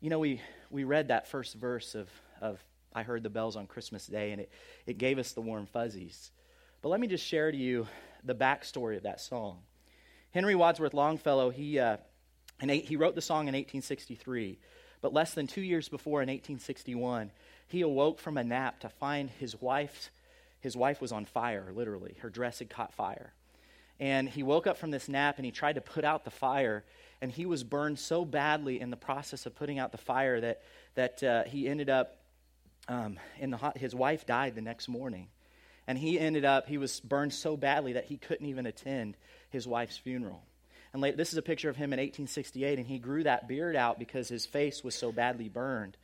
You 0.00 0.10
know, 0.10 0.18
we, 0.18 0.40
we 0.70 0.84
read 0.84 1.08
that 1.08 1.28
first 1.28 1.54
verse 1.54 1.94
of, 1.94 2.08
of 2.40 2.62
I 2.94 3.02
Heard 3.02 3.22
the 3.22 3.30
Bells 3.30 3.56
on 3.56 3.66
Christmas 3.66 4.06
Day, 4.06 4.32
and 4.32 4.40
it, 4.40 4.50
it 4.86 4.98
gave 4.98 5.18
us 5.18 5.32
the 5.32 5.40
warm 5.40 5.66
fuzzies. 5.66 6.30
But 6.82 6.90
let 6.90 7.00
me 7.00 7.06
just 7.06 7.24
share 7.24 7.50
to 7.50 7.56
you 7.56 7.86
the 8.22 8.34
backstory 8.34 8.96
of 8.96 9.04
that 9.04 9.20
song. 9.20 9.58
Henry 10.32 10.54
Wadsworth 10.54 10.94
Longfellow, 10.94 11.50
he, 11.50 11.78
uh, 11.78 11.96
eight, 12.62 12.84
he 12.84 12.96
wrote 12.96 13.14
the 13.14 13.22
song 13.22 13.42
in 13.42 13.54
1863, 13.54 14.58
but 15.00 15.12
less 15.12 15.32
than 15.32 15.46
two 15.46 15.62
years 15.62 15.88
before, 15.88 16.22
in 16.22 16.28
1861, 16.28 17.30
he 17.68 17.80
awoke 17.80 18.18
from 18.18 18.36
a 18.36 18.44
nap 18.44 18.80
to 18.80 18.88
find 18.88 19.30
his 19.30 19.60
wife, 19.60 20.10
his 20.60 20.76
wife 20.76 21.00
was 21.00 21.12
on 21.12 21.24
fire, 21.24 21.72
literally. 21.74 22.16
Her 22.20 22.30
dress 22.30 22.58
had 22.58 22.70
caught 22.70 22.92
fire. 22.94 23.32
And 24.00 24.28
he 24.28 24.42
woke 24.42 24.66
up 24.66 24.76
from 24.76 24.90
this 24.90 25.08
nap 25.08 25.36
and 25.36 25.44
he 25.44 25.52
tried 25.52 25.74
to 25.74 25.80
put 25.80 26.04
out 26.04 26.24
the 26.24 26.30
fire. 26.30 26.84
And 27.20 27.30
he 27.30 27.46
was 27.46 27.62
burned 27.62 27.98
so 27.98 28.24
badly 28.24 28.80
in 28.80 28.90
the 28.90 28.96
process 28.96 29.46
of 29.46 29.54
putting 29.54 29.78
out 29.78 29.92
the 29.92 29.98
fire 29.98 30.40
that, 30.40 30.62
that 30.94 31.22
uh, 31.22 31.44
he 31.44 31.68
ended 31.68 31.88
up, 31.88 32.16
um, 32.88 33.18
in 33.38 33.50
the 33.50 33.56
hot, 33.56 33.78
his 33.78 33.94
wife 33.94 34.26
died 34.26 34.54
the 34.54 34.60
next 34.62 34.88
morning. 34.88 35.28
And 35.86 35.98
he 35.98 36.18
ended 36.18 36.44
up, 36.44 36.66
he 36.66 36.78
was 36.78 37.00
burned 37.00 37.32
so 37.32 37.56
badly 37.56 37.94
that 37.94 38.06
he 38.06 38.16
couldn't 38.16 38.46
even 38.46 38.66
attend 38.66 39.16
his 39.50 39.66
wife's 39.66 39.96
funeral. 39.96 40.42
And 40.92 41.02
later, 41.02 41.16
this 41.16 41.32
is 41.32 41.38
a 41.38 41.42
picture 41.42 41.68
of 41.68 41.76
him 41.76 41.92
in 41.92 41.98
1868, 41.98 42.78
and 42.78 42.86
he 42.86 42.98
grew 42.98 43.24
that 43.24 43.48
beard 43.48 43.74
out 43.74 43.98
because 43.98 44.28
his 44.28 44.46
face 44.46 44.84
was 44.84 44.94
so 44.94 45.12
badly 45.12 45.48
burned. 45.48 45.96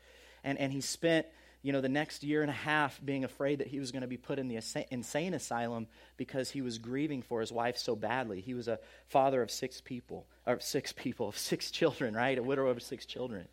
And, 0.43 0.59
and 0.59 0.73
he 0.73 0.81
spent 0.81 1.27
you 1.63 1.73
know, 1.73 1.81
the 1.81 1.89
next 1.89 2.23
year 2.23 2.41
and 2.41 2.51
a 2.51 2.55
half 2.55 2.99
being 3.05 3.25
afraid 3.25 3.59
that 3.59 3.67
he 3.67 3.79
was 3.79 3.93
going 3.93 4.01
to 4.01 4.09
be 4.09 4.17
put 4.17 4.39
in 4.39 4.49
the 4.49 4.59
insane 4.91 5.35
asylum 5.35 5.87
because 6.17 6.51
he 6.51 6.63
was 6.63 6.79
grieving 6.79 7.21
for 7.21 7.41
his 7.41 7.53
wife 7.53 7.77
so 7.77 7.95
badly. 7.95 8.41
He 8.41 8.55
was 8.55 8.67
a 8.67 8.79
father 9.09 9.43
of 9.43 9.51
six 9.51 9.81
people, 9.81 10.27
or 10.47 10.59
six 10.61 10.93
people, 10.97 11.29
of 11.29 11.37
six 11.37 11.71
children, 11.71 12.15
right? 12.15 12.39
A 12.39 12.43
widower 12.43 12.69
of 12.69 12.83
six 12.83 13.05
children. 13.05 13.47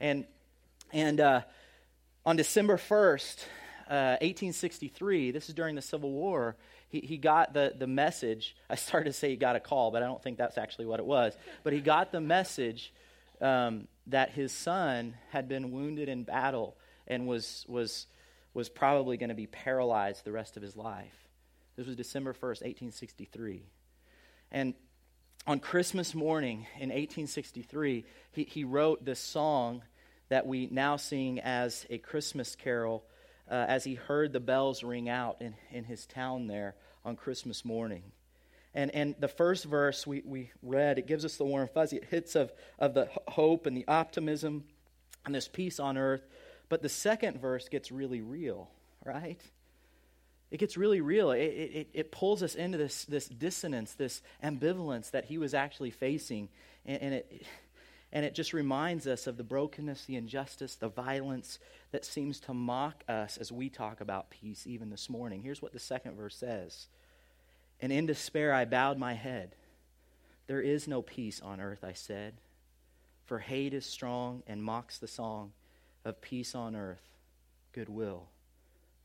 And 0.00 0.24
And 0.92 1.20
uh, 1.20 1.42
on 2.24 2.36
December 2.36 2.76
1st, 2.76 3.44
uh, 3.88 4.16
1863, 4.22 5.30
this 5.30 5.48
is 5.48 5.54
during 5.54 5.74
the 5.74 5.82
Civil 5.82 6.10
War, 6.10 6.56
he, 6.88 7.00
he 7.00 7.18
got 7.18 7.52
the, 7.52 7.74
the 7.76 7.86
message. 7.86 8.56
I 8.70 8.74
started 8.76 9.10
to 9.10 9.12
say 9.12 9.30
he 9.30 9.36
got 9.36 9.56
a 9.56 9.60
call, 9.60 9.90
but 9.90 10.02
I 10.02 10.06
don't 10.06 10.22
think 10.22 10.38
that's 10.38 10.56
actually 10.56 10.86
what 10.86 10.98
it 10.98 11.06
was. 11.06 11.36
But 11.62 11.74
he 11.74 11.80
got 11.80 12.10
the 12.10 12.20
message 12.20 12.92
um, 13.40 13.86
that 14.06 14.30
his 14.30 14.52
son 14.52 15.14
had 15.30 15.48
been 15.48 15.72
wounded 15.72 16.08
in 16.08 16.24
battle 16.24 16.76
and 17.10 17.26
was, 17.26 17.66
was, 17.68 18.06
was 18.54 18.70
probably 18.70 19.18
going 19.18 19.28
to 19.28 19.34
be 19.34 19.46
paralyzed 19.46 20.24
the 20.24 20.32
rest 20.32 20.56
of 20.56 20.62
his 20.62 20.76
life. 20.76 21.28
This 21.76 21.86
was 21.86 21.96
December 21.96 22.32
1st, 22.32 22.62
1863. 22.62 23.66
And 24.52 24.74
on 25.46 25.60
Christmas 25.60 26.14
morning 26.14 26.66
in 26.76 26.88
1863, 26.90 28.04
he, 28.32 28.44
he 28.44 28.64
wrote 28.64 29.04
this 29.04 29.20
song 29.20 29.82
that 30.28 30.46
we 30.46 30.68
now 30.70 30.96
sing 30.96 31.40
as 31.40 31.84
a 31.90 31.98
Christmas 31.98 32.54
carol 32.54 33.04
uh, 33.50 33.54
as 33.68 33.82
he 33.82 33.94
heard 33.94 34.32
the 34.32 34.40
bells 34.40 34.84
ring 34.84 35.08
out 35.08 35.38
in, 35.40 35.54
in 35.72 35.84
his 35.84 36.06
town 36.06 36.46
there 36.46 36.76
on 37.04 37.16
Christmas 37.16 37.64
morning. 37.64 38.04
And, 38.72 38.94
and 38.94 39.16
the 39.18 39.28
first 39.28 39.64
verse 39.64 40.06
we, 40.06 40.22
we 40.24 40.52
read, 40.62 40.98
it 40.98 41.08
gives 41.08 41.24
us 41.24 41.36
the 41.36 41.44
warm 41.44 41.68
fuzzy. 41.74 41.96
It 41.96 42.04
hits 42.04 42.36
of, 42.36 42.52
of 42.78 42.94
the 42.94 43.08
hope 43.26 43.66
and 43.66 43.76
the 43.76 43.86
optimism 43.88 44.64
and 45.26 45.34
this 45.34 45.48
peace 45.48 45.80
on 45.80 45.98
earth. 45.98 46.22
But 46.70 46.82
the 46.82 46.88
second 46.88 47.40
verse 47.40 47.68
gets 47.68 47.92
really 47.92 48.22
real, 48.22 48.70
right? 49.04 49.40
It 50.52 50.58
gets 50.58 50.76
really 50.76 51.00
real. 51.00 51.32
It, 51.32 51.40
it, 51.40 51.88
it 51.92 52.12
pulls 52.12 52.42
us 52.44 52.54
into 52.54 52.78
this, 52.78 53.04
this 53.04 53.28
dissonance, 53.28 53.94
this 53.94 54.22
ambivalence 54.42 55.10
that 55.10 55.26
he 55.26 55.36
was 55.36 55.52
actually 55.52 55.90
facing. 55.90 56.48
And, 56.86 57.02
and 57.02 57.14
it, 57.14 57.42
and 58.12 58.24
it 58.24 58.36
just 58.36 58.52
reminds 58.52 59.08
us 59.08 59.26
of 59.26 59.36
the 59.36 59.42
brokenness, 59.42 60.04
the 60.04 60.14
injustice, 60.14 60.76
the 60.76 60.88
violence 60.88 61.58
that 61.90 62.04
seems 62.04 62.38
to 62.40 62.54
mock 62.54 63.02
us 63.08 63.36
as 63.36 63.50
we 63.50 63.68
talk 63.68 64.00
about 64.00 64.30
peace 64.30 64.64
even 64.64 64.90
this 64.90 65.10
morning. 65.10 65.42
Here's 65.42 65.60
what 65.60 65.72
the 65.72 65.80
second 65.80 66.14
verse 66.14 66.36
says 66.36 66.86
And 67.80 67.92
in 67.92 68.06
despair 68.06 68.54
I 68.54 68.64
bowed 68.64 68.96
my 68.96 69.14
head. 69.14 69.56
There 70.46 70.60
is 70.60 70.86
no 70.86 71.02
peace 71.02 71.40
on 71.40 71.60
earth, 71.60 71.82
I 71.82 71.94
said, 71.94 72.34
for 73.24 73.40
hate 73.40 73.74
is 73.74 73.86
strong 73.86 74.44
and 74.46 74.62
mocks 74.62 74.98
the 74.98 75.08
song 75.08 75.52
of 76.04 76.20
peace 76.20 76.54
on 76.54 76.74
earth, 76.74 77.02
goodwill 77.72 78.28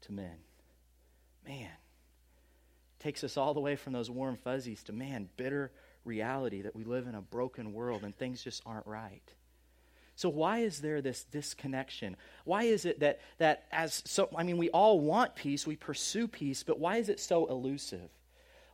to 0.01 0.11
men. 0.11 0.37
Man, 1.47 1.71
takes 2.99 3.23
us 3.23 3.37
all 3.37 3.53
the 3.53 3.59
way 3.59 3.75
from 3.75 3.93
those 3.93 4.09
warm 4.09 4.35
fuzzies 4.35 4.83
to 4.83 4.93
man, 4.93 5.29
bitter 5.37 5.71
reality 6.03 6.61
that 6.61 6.75
we 6.75 6.83
live 6.83 7.07
in 7.07 7.15
a 7.15 7.21
broken 7.21 7.73
world 7.73 8.03
and 8.03 8.15
things 8.15 8.43
just 8.43 8.61
aren't 8.65 8.87
right. 8.87 9.33
So 10.15 10.29
why 10.29 10.59
is 10.59 10.79
there 10.79 11.01
this 11.01 11.23
disconnection? 11.23 12.15
Why 12.45 12.63
is 12.63 12.85
it 12.85 13.01
that 13.01 13.19
that 13.37 13.65
as 13.71 14.01
so 14.05 14.29
I 14.35 14.43
mean 14.43 14.57
we 14.57 14.69
all 14.69 14.99
want 14.99 15.35
peace, 15.35 15.67
we 15.67 15.75
pursue 15.75 16.27
peace, 16.27 16.63
but 16.63 16.79
why 16.79 16.97
is 16.97 17.09
it 17.09 17.19
so 17.19 17.47
elusive? 17.47 18.09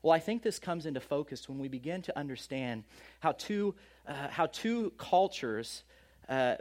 Well, 0.04 0.14
I 0.14 0.20
think 0.20 0.44
this 0.44 0.60
comes 0.60 0.86
into 0.86 1.00
focus 1.00 1.48
when 1.48 1.60
we 1.60 1.68
begin 1.68 2.02
to 2.04 2.18
understand 2.18 2.84
how 3.20 3.32
two 3.34 3.76
uh, 4.08 4.28
how 4.30 4.48
two 4.48 4.92
cultures 4.98 5.84
uh, 6.30 6.56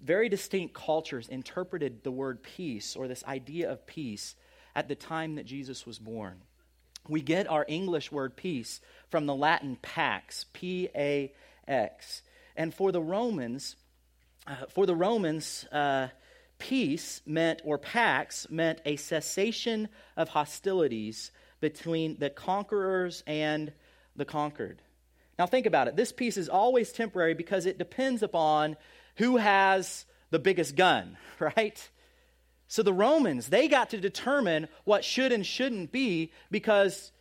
very 0.00 0.28
distinct 0.28 0.74
cultures 0.74 1.28
interpreted 1.28 2.04
the 2.04 2.10
word 2.10 2.42
peace 2.42 2.96
or 2.96 3.08
this 3.08 3.24
idea 3.24 3.70
of 3.70 3.86
peace 3.86 4.36
at 4.74 4.88
the 4.88 4.94
time 4.94 5.34
that 5.34 5.46
Jesus 5.46 5.86
was 5.86 5.98
born. 5.98 6.42
We 7.08 7.22
get 7.22 7.48
our 7.48 7.64
English 7.68 8.12
word 8.12 8.36
peace 8.36 8.80
from 9.10 9.26
the 9.26 9.34
Latin 9.34 9.76
pax, 9.80 10.46
P 10.52 10.88
A 10.94 11.32
X. 11.66 12.22
And 12.56 12.74
for 12.74 12.92
the 12.92 13.00
Romans, 13.00 13.76
uh, 14.46 14.66
for 14.68 14.86
the 14.86 14.94
Romans, 14.94 15.66
uh, 15.72 16.08
peace 16.58 17.22
meant, 17.24 17.62
or 17.64 17.78
pax 17.78 18.48
meant 18.50 18.80
a 18.84 18.96
cessation 18.96 19.88
of 20.16 20.28
hostilities 20.28 21.30
between 21.60 22.18
the 22.18 22.30
conquerors 22.30 23.22
and 23.26 23.72
the 24.16 24.24
conquered. 24.24 24.82
Now, 25.38 25.46
think 25.46 25.66
about 25.66 25.86
it. 25.86 25.96
This 25.96 26.12
peace 26.12 26.36
is 26.36 26.48
always 26.48 26.92
temporary 26.92 27.34
because 27.34 27.64
it 27.64 27.78
depends 27.78 28.22
upon 28.22 28.76
who 29.18 29.36
has 29.36 30.06
the 30.30 30.38
biggest 30.38 30.74
gun, 30.74 31.16
right? 31.38 31.88
So 32.68 32.82
the 32.82 32.92
Romans, 32.92 33.48
they 33.48 33.68
got 33.68 33.90
to 33.90 33.98
determine 33.98 34.68
what 34.84 35.04
should 35.04 35.32
and 35.32 35.44
shouldn't 35.44 35.92
be 35.92 36.32
because 36.50 37.12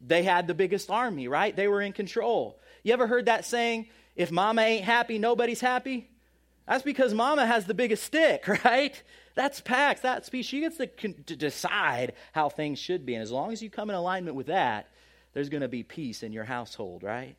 they 0.00 0.22
had 0.22 0.46
the 0.46 0.54
biggest 0.54 0.90
army, 0.90 1.28
right? 1.28 1.54
They 1.54 1.68
were 1.68 1.80
in 1.80 1.92
control. 1.92 2.58
You 2.82 2.92
ever 2.92 3.06
heard 3.06 3.26
that 3.26 3.44
saying, 3.44 3.88
if 4.16 4.30
mama 4.30 4.62
ain't 4.62 4.84
happy, 4.84 5.18
nobody's 5.18 5.60
happy? 5.60 6.10
That's 6.66 6.82
because 6.82 7.12
mama 7.12 7.46
has 7.46 7.66
the 7.66 7.74
biggest 7.74 8.04
stick, 8.04 8.46
right? 8.64 9.00
That's 9.34 9.60
Pax, 9.60 10.00
that 10.02 10.24
speech. 10.24 10.46
She 10.46 10.60
gets 10.60 10.78
to, 10.78 10.86
to 10.86 11.36
decide 11.36 12.14
how 12.32 12.48
things 12.48 12.78
should 12.78 13.04
be. 13.04 13.14
And 13.14 13.22
as 13.22 13.32
long 13.32 13.52
as 13.52 13.62
you 13.62 13.68
come 13.68 13.90
in 13.90 13.96
alignment 13.96 14.36
with 14.36 14.46
that, 14.46 14.88
there's 15.32 15.48
going 15.48 15.62
to 15.62 15.68
be 15.68 15.82
peace 15.82 16.22
in 16.22 16.32
your 16.32 16.44
household, 16.44 17.02
right? 17.02 17.36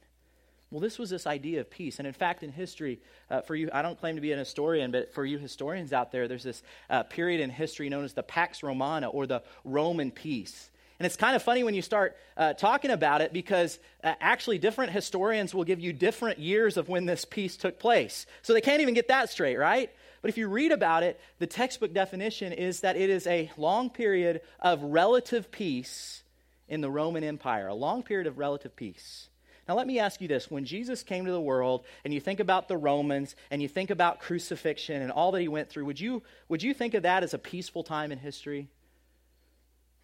Well, 0.71 0.81
this 0.81 0.97
was 0.97 1.09
this 1.09 1.27
idea 1.27 1.61
of 1.61 1.69
peace. 1.69 1.99
And 1.99 2.07
in 2.07 2.13
fact, 2.13 2.43
in 2.43 2.51
history, 2.51 2.99
uh, 3.29 3.41
for 3.41 3.55
you, 3.55 3.69
I 3.71 3.81
don't 3.81 3.99
claim 3.99 4.15
to 4.15 4.21
be 4.21 4.31
an 4.31 4.39
historian, 4.39 4.91
but 4.91 5.13
for 5.13 5.23
you 5.23 5.37
historians 5.37 5.93
out 5.93 6.11
there, 6.11 6.27
there's 6.27 6.43
this 6.43 6.63
uh, 6.89 7.03
period 7.03 7.39
in 7.39 7.49
history 7.49 7.87
known 7.87 8.03
as 8.03 8.13
the 8.13 8.23
Pax 8.23 8.63
Romana 8.63 9.07
or 9.07 9.27
the 9.27 9.43
Roman 9.63 10.11
peace. 10.11 10.69
And 10.97 11.05
it's 11.05 11.17
kind 11.17 11.35
of 11.35 11.43
funny 11.43 11.63
when 11.63 11.73
you 11.73 11.81
start 11.81 12.15
uh, 12.37 12.53
talking 12.53 12.89
about 12.89 13.21
it 13.21 13.33
because 13.33 13.79
uh, 14.03 14.13
actually 14.21 14.57
different 14.57 14.91
historians 14.93 15.53
will 15.53 15.65
give 15.65 15.79
you 15.79 15.91
different 15.91 16.39
years 16.39 16.77
of 16.77 16.87
when 16.87 17.05
this 17.05 17.25
peace 17.25 17.57
took 17.57 17.79
place. 17.79 18.25
So 18.41 18.53
they 18.53 18.61
can't 18.61 18.81
even 18.81 18.93
get 18.93 19.09
that 19.09 19.29
straight, 19.29 19.57
right? 19.57 19.91
But 20.21 20.29
if 20.29 20.37
you 20.37 20.47
read 20.47 20.71
about 20.71 21.03
it, 21.03 21.19
the 21.37 21.47
textbook 21.47 21.93
definition 21.93 22.53
is 22.53 22.79
that 22.79 22.95
it 22.95 23.09
is 23.09 23.27
a 23.27 23.51
long 23.57 23.89
period 23.89 24.41
of 24.59 24.81
relative 24.81 25.51
peace 25.51 26.23
in 26.67 26.81
the 26.81 26.89
Roman 26.89 27.23
Empire, 27.23 27.67
a 27.67 27.75
long 27.75 28.01
period 28.01 28.25
of 28.25 28.37
relative 28.39 28.75
peace. 28.75 29.29
Now, 29.67 29.75
let 29.75 29.87
me 29.87 29.97
ask 29.97 30.21
you 30.21 30.27
this. 30.27 30.51
When 30.51 30.63
Jesus 30.63 31.01
came 31.01 31.25
to 31.25 31.31
the 31.31 31.41
world 31.41 31.85
and 32.03 32.13
you 32.13 32.19
think 32.19 32.39
about 32.39 32.67
the 32.67 32.77
Romans 32.77 33.35
and 33.49 33.61
you 33.61 33.67
think 33.67 33.89
about 33.89 34.19
crucifixion 34.19 35.01
and 35.01 35.11
all 35.11 35.31
that 35.31 35.41
he 35.41 35.47
went 35.47 35.69
through, 35.69 35.85
would 35.85 35.99
you, 35.99 36.21
would 36.49 36.61
you 36.61 36.73
think 36.73 36.93
of 36.93 37.03
that 37.03 37.23
as 37.23 37.33
a 37.33 37.39
peaceful 37.39 37.83
time 37.83 38.11
in 38.11 38.19
history? 38.19 38.67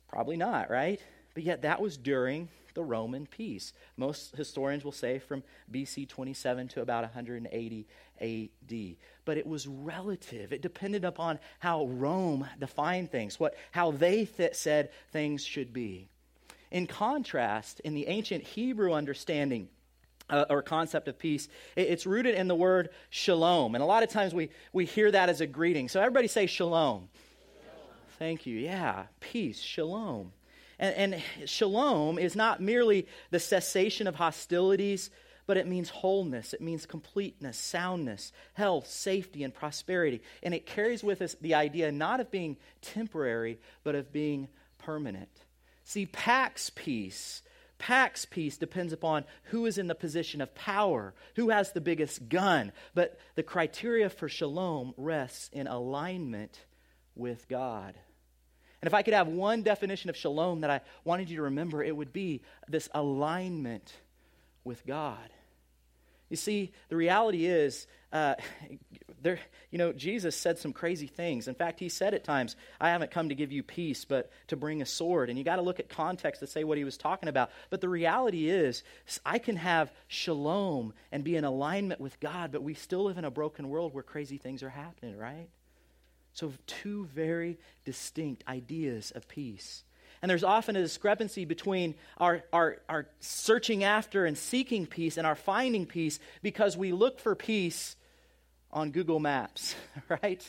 Probably 0.07 0.35
not, 0.35 0.69
right? 0.71 0.99
But 1.35 1.43
yet, 1.43 1.61
that 1.61 1.79
was 1.79 1.95
during 1.95 2.49
the 2.73 2.83
Roman 2.83 3.25
peace. 3.25 3.73
Most 3.97 4.35
historians 4.35 4.83
will 4.83 4.91
say 4.91 5.19
from 5.19 5.43
BC 5.71 6.07
27 6.07 6.67
to 6.69 6.81
about 6.81 7.03
180 7.03 7.87
AD. 8.19 8.95
But 9.25 9.37
it 9.37 9.45
was 9.45 9.67
relative. 9.67 10.53
It 10.53 10.61
depended 10.61 11.05
upon 11.05 11.39
how 11.59 11.85
Rome 11.85 12.47
defined 12.59 13.11
things, 13.11 13.39
what, 13.39 13.55
how 13.71 13.91
they 13.91 14.25
th- 14.25 14.55
said 14.55 14.89
things 15.11 15.45
should 15.45 15.73
be. 15.73 16.09
In 16.71 16.87
contrast, 16.87 17.81
in 17.81 17.93
the 17.93 18.07
ancient 18.07 18.43
Hebrew 18.43 18.93
understanding, 18.93 19.67
uh, 20.31 20.45
or 20.49 20.61
concept 20.61 21.07
of 21.07 21.19
peace, 21.19 21.47
it, 21.75 21.89
it's 21.89 22.05
rooted 22.05 22.35
in 22.35 22.47
the 22.47 22.55
word 22.55 22.89
shalom. 23.09 23.75
And 23.75 23.83
a 23.83 23.85
lot 23.85 24.03
of 24.03 24.09
times 24.09 24.33
we, 24.33 24.49
we 24.73 24.85
hear 24.85 25.11
that 25.11 25.29
as 25.29 25.41
a 25.41 25.47
greeting. 25.47 25.89
So 25.89 25.99
everybody 25.99 26.27
say 26.27 26.47
shalom. 26.47 27.09
shalom. 27.61 27.87
Thank 28.17 28.45
you. 28.45 28.57
Yeah, 28.57 29.03
peace, 29.19 29.59
shalom. 29.59 30.31
And, 30.79 31.13
and 31.13 31.49
shalom 31.49 32.17
is 32.17 32.35
not 32.35 32.61
merely 32.61 33.07
the 33.29 33.39
cessation 33.39 34.07
of 34.07 34.15
hostilities, 34.15 35.11
but 35.45 35.57
it 35.57 35.67
means 35.67 35.89
wholeness, 35.89 36.53
it 36.53 36.61
means 36.61 36.85
completeness, 36.85 37.57
soundness, 37.57 38.31
health, 38.53 38.87
safety, 38.87 39.43
and 39.43 39.53
prosperity. 39.53 40.21
And 40.41 40.53
it 40.53 40.65
carries 40.65 41.03
with 41.03 41.21
us 41.21 41.35
the 41.41 41.55
idea 41.55 41.91
not 41.91 42.21
of 42.21 42.31
being 42.31 42.57
temporary, 42.81 43.59
but 43.83 43.95
of 43.95 44.13
being 44.13 44.47
permanent. 44.77 45.29
See, 45.91 46.05
Pax 46.05 46.69
peace, 46.69 47.41
Pax 47.77 48.23
peace 48.23 48.57
depends 48.57 48.93
upon 48.93 49.25
who 49.43 49.65
is 49.65 49.77
in 49.77 49.87
the 49.87 49.93
position 49.93 50.39
of 50.39 50.55
power, 50.55 51.13
who 51.35 51.49
has 51.49 51.73
the 51.73 51.81
biggest 51.81 52.29
gun. 52.29 52.71
But 52.95 53.19
the 53.35 53.43
criteria 53.43 54.09
for 54.09 54.29
shalom 54.29 54.93
rests 54.95 55.49
in 55.51 55.67
alignment 55.67 56.57
with 57.13 57.45
God. 57.49 57.95
And 58.81 58.87
if 58.87 58.93
I 58.93 59.01
could 59.01 59.13
have 59.13 59.27
one 59.27 59.63
definition 59.63 60.09
of 60.09 60.15
shalom 60.15 60.61
that 60.61 60.69
I 60.69 60.79
wanted 61.03 61.29
you 61.29 61.35
to 61.35 61.43
remember, 61.43 61.83
it 61.83 61.93
would 61.93 62.13
be 62.13 62.41
this 62.69 62.87
alignment 62.93 63.91
with 64.63 64.85
God. 64.85 65.29
You 66.29 66.37
see, 66.37 66.71
the 66.87 66.95
reality 66.95 67.47
is, 67.47 67.85
uh, 68.13 68.35
there, 69.21 69.39
you 69.69 69.77
know, 69.77 69.93
Jesus 69.93 70.35
said 70.35 70.57
some 70.57 70.73
crazy 70.73 71.07
things. 71.07 71.47
In 71.47 71.55
fact, 71.55 71.79
he 71.79 71.89
said 71.89 72.13
at 72.13 72.23
times, 72.23 72.55
I 72.79 72.89
haven't 72.89 73.11
come 73.11 73.29
to 73.29 73.35
give 73.35 73.51
you 73.51 73.63
peace, 73.63 74.05
but 74.05 74.31
to 74.47 74.55
bring 74.55 74.81
a 74.81 74.85
sword. 74.85 75.29
And 75.29 75.37
you 75.37 75.43
got 75.43 75.57
to 75.57 75.61
look 75.61 75.79
at 75.79 75.89
context 75.89 76.39
to 76.41 76.47
say 76.47 76.63
what 76.63 76.77
he 76.77 76.83
was 76.83 76.97
talking 76.97 77.29
about. 77.29 77.51
But 77.69 77.81
the 77.81 77.89
reality 77.89 78.49
is, 78.49 78.83
I 79.25 79.37
can 79.37 79.57
have 79.57 79.91
shalom 80.07 80.93
and 81.11 81.23
be 81.23 81.35
in 81.35 81.43
alignment 81.43 82.01
with 82.01 82.19
God, 82.19 82.51
but 82.51 82.63
we 82.63 82.73
still 82.73 83.03
live 83.03 83.17
in 83.17 83.25
a 83.25 83.31
broken 83.31 83.69
world 83.69 83.93
where 83.93 84.03
crazy 84.03 84.37
things 84.37 84.63
are 84.63 84.69
happening, 84.69 85.17
right? 85.17 85.49
So, 86.33 86.53
two 86.65 87.05
very 87.13 87.57
distinct 87.85 88.43
ideas 88.47 89.11
of 89.11 89.27
peace. 89.27 89.83
And 90.21 90.29
there's 90.29 90.43
often 90.43 90.75
a 90.75 90.81
discrepancy 90.81 91.45
between 91.45 91.95
our, 92.17 92.43
our, 92.53 92.77
our 92.87 93.07
searching 93.19 93.83
after 93.83 94.25
and 94.25 94.37
seeking 94.37 94.85
peace 94.85 95.17
and 95.17 95.25
our 95.25 95.35
finding 95.35 95.87
peace 95.87 96.19
because 96.43 96.77
we 96.77 96.91
look 96.91 97.19
for 97.19 97.33
peace 97.33 97.95
on 98.73 98.91
Google 98.91 99.19
Maps, 99.19 99.75
right? 100.09 100.45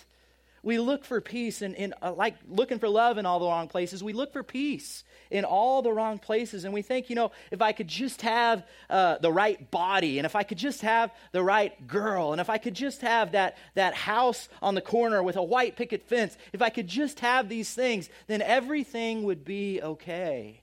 we 0.62 0.78
look 0.78 1.04
for 1.04 1.20
peace 1.20 1.60
and 1.60 1.74
in, 1.74 1.92
uh, 2.00 2.12
like 2.12 2.36
looking 2.48 2.78
for 2.78 2.88
love 2.88 3.18
in 3.18 3.26
all 3.26 3.40
the 3.40 3.46
wrong 3.46 3.66
places. 3.66 4.02
We 4.02 4.12
look 4.12 4.32
for 4.32 4.44
peace 4.44 5.02
in 5.30 5.44
all 5.44 5.82
the 5.82 5.92
wrong 5.92 6.18
places. 6.18 6.64
And 6.64 6.72
we 6.72 6.82
think, 6.82 7.10
you 7.10 7.16
know, 7.16 7.32
if 7.50 7.60
I 7.60 7.72
could 7.72 7.88
just 7.88 8.22
have 8.22 8.64
uh, 8.88 9.18
the 9.18 9.32
right 9.32 9.70
body, 9.70 10.18
and 10.18 10.26
if 10.26 10.36
I 10.36 10.44
could 10.44 10.58
just 10.58 10.82
have 10.82 11.12
the 11.32 11.42
right 11.42 11.86
girl, 11.88 12.32
and 12.32 12.40
if 12.40 12.48
I 12.48 12.58
could 12.58 12.74
just 12.74 13.00
have 13.00 13.32
that, 13.32 13.56
that 13.74 13.94
house 13.94 14.48
on 14.60 14.76
the 14.76 14.80
corner 14.80 15.22
with 15.22 15.36
a 15.36 15.42
white 15.42 15.76
picket 15.76 16.08
fence, 16.08 16.36
if 16.52 16.62
I 16.62 16.70
could 16.70 16.86
just 16.86 17.20
have 17.20 17.48
these 17.48 17.74
things, 17.74 18.08
then 18.28 18.40
everything 18.40 19.24
would 19.24 19.44
be 19.44 19.82
okay. 19.82 20.62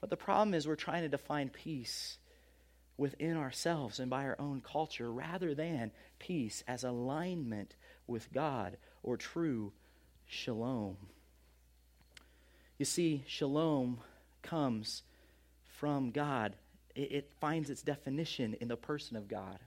But 0.00 0.08
the 0.08 0.16
problem 0.16 0.54
is 0.54 0.66
we're 0.66 0.76
trying 0.76 1.02
to 1.02 1.10
define 1.10 1.50
peace 1.50 2.16
within 3.00 3.34
ourselves 3.34 3.98
and 3.98 4.10
by 4.10 4.24
our 4.24 4.36
own 4.38 4.60
culture 4.60 5.10
rather 5.10 5.54
than 5.54 5.90
peace 6.18 6.62
as 6.68 6.84
alignment 6.84 7.74
with 8.06 8.30
God 8.30 8.76
or 9.02 9.16
true 9.16 9.72
shalom. 10.26 10.98
You 12.76 12.84
see, 12.84 13.24
shalom 13.26 14.00
comes 14.42 15.02
from 15.78 16.10
God, 16.10 16.54
it, 16.94 17.10
it 17.12 17.32
finds 17.40 17.70
its 17.70 17.80
definition 17.80 18.54
in 18.60 18.68
the 18.68 18.76
person 18.76 19.16
of 19.16 19.28
God. 19.28 19.58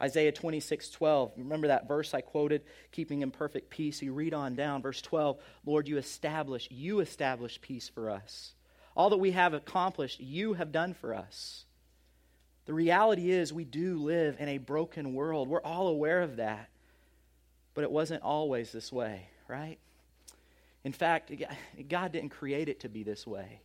Isaiah 0.00 0.32
26, 0.32 0.90
12. 0.90 1.32
Remember 1.36 1.68
that 1.68 1.88
verse 1.88 2.14
I 2.14 2.20
quoted, 2.20 2.62
keeping 2.92 3.22
in 3.22 3.32
perfect 3.32 3.68
peace? 3.70 4.00
You 4.00 4.12
read 4.12 4.32
on 4.32 4.54
down, 4.54 4.80
verse 4.80 5.02
12. 5.02 5.38
Lord, 5.66 5.88
you 5.88 5.98
establish, 5.98 6.68
you 6.70 7.00
establish 7.00 7.60
peace 7.60 7.88
for 7.88 8.10
us. 8.10 8.54
All 8.96 9.10
that 9.10 9.16
we 9.16 9.32
have 9.32 9.54
accomplished, 9.54 10.20
you 10.20 10.54
have 10.54 10.70
done 10.70 10.94
for 10.94 11.14
us. 11.14 11.63
The 12.66 12.74
reality 12.74 13.30
is, 13.30 13.52
we 13.52 13.64
do 13.64 13.98
live 13.98 14.36
in 14.38 14.48
a 14.48 14.58
broken 14.58 15.14
world. 15.14 15.48
We're 15.48 15.62
all 15.62 15.88
aware 15.88 16.22
of 16.22 16.36
that. 16.36 16.68
But 17.74 17.84
it 17.84 17.90
wasn't 17.90 18.22
always 18.22 18.72
this 18.72 18.92
way, 18.92 19.28
right? 19.48 19.78
In 20.84 20.92
fact, 20.92 21.32
God 21.88 22.12
didn't 22.12 22.30
create 22.30 22.68
it 22.68 22.80
to 22.80 22.88
be 22.88 23.02
this 23.02 23.26
way. 23.26 23.60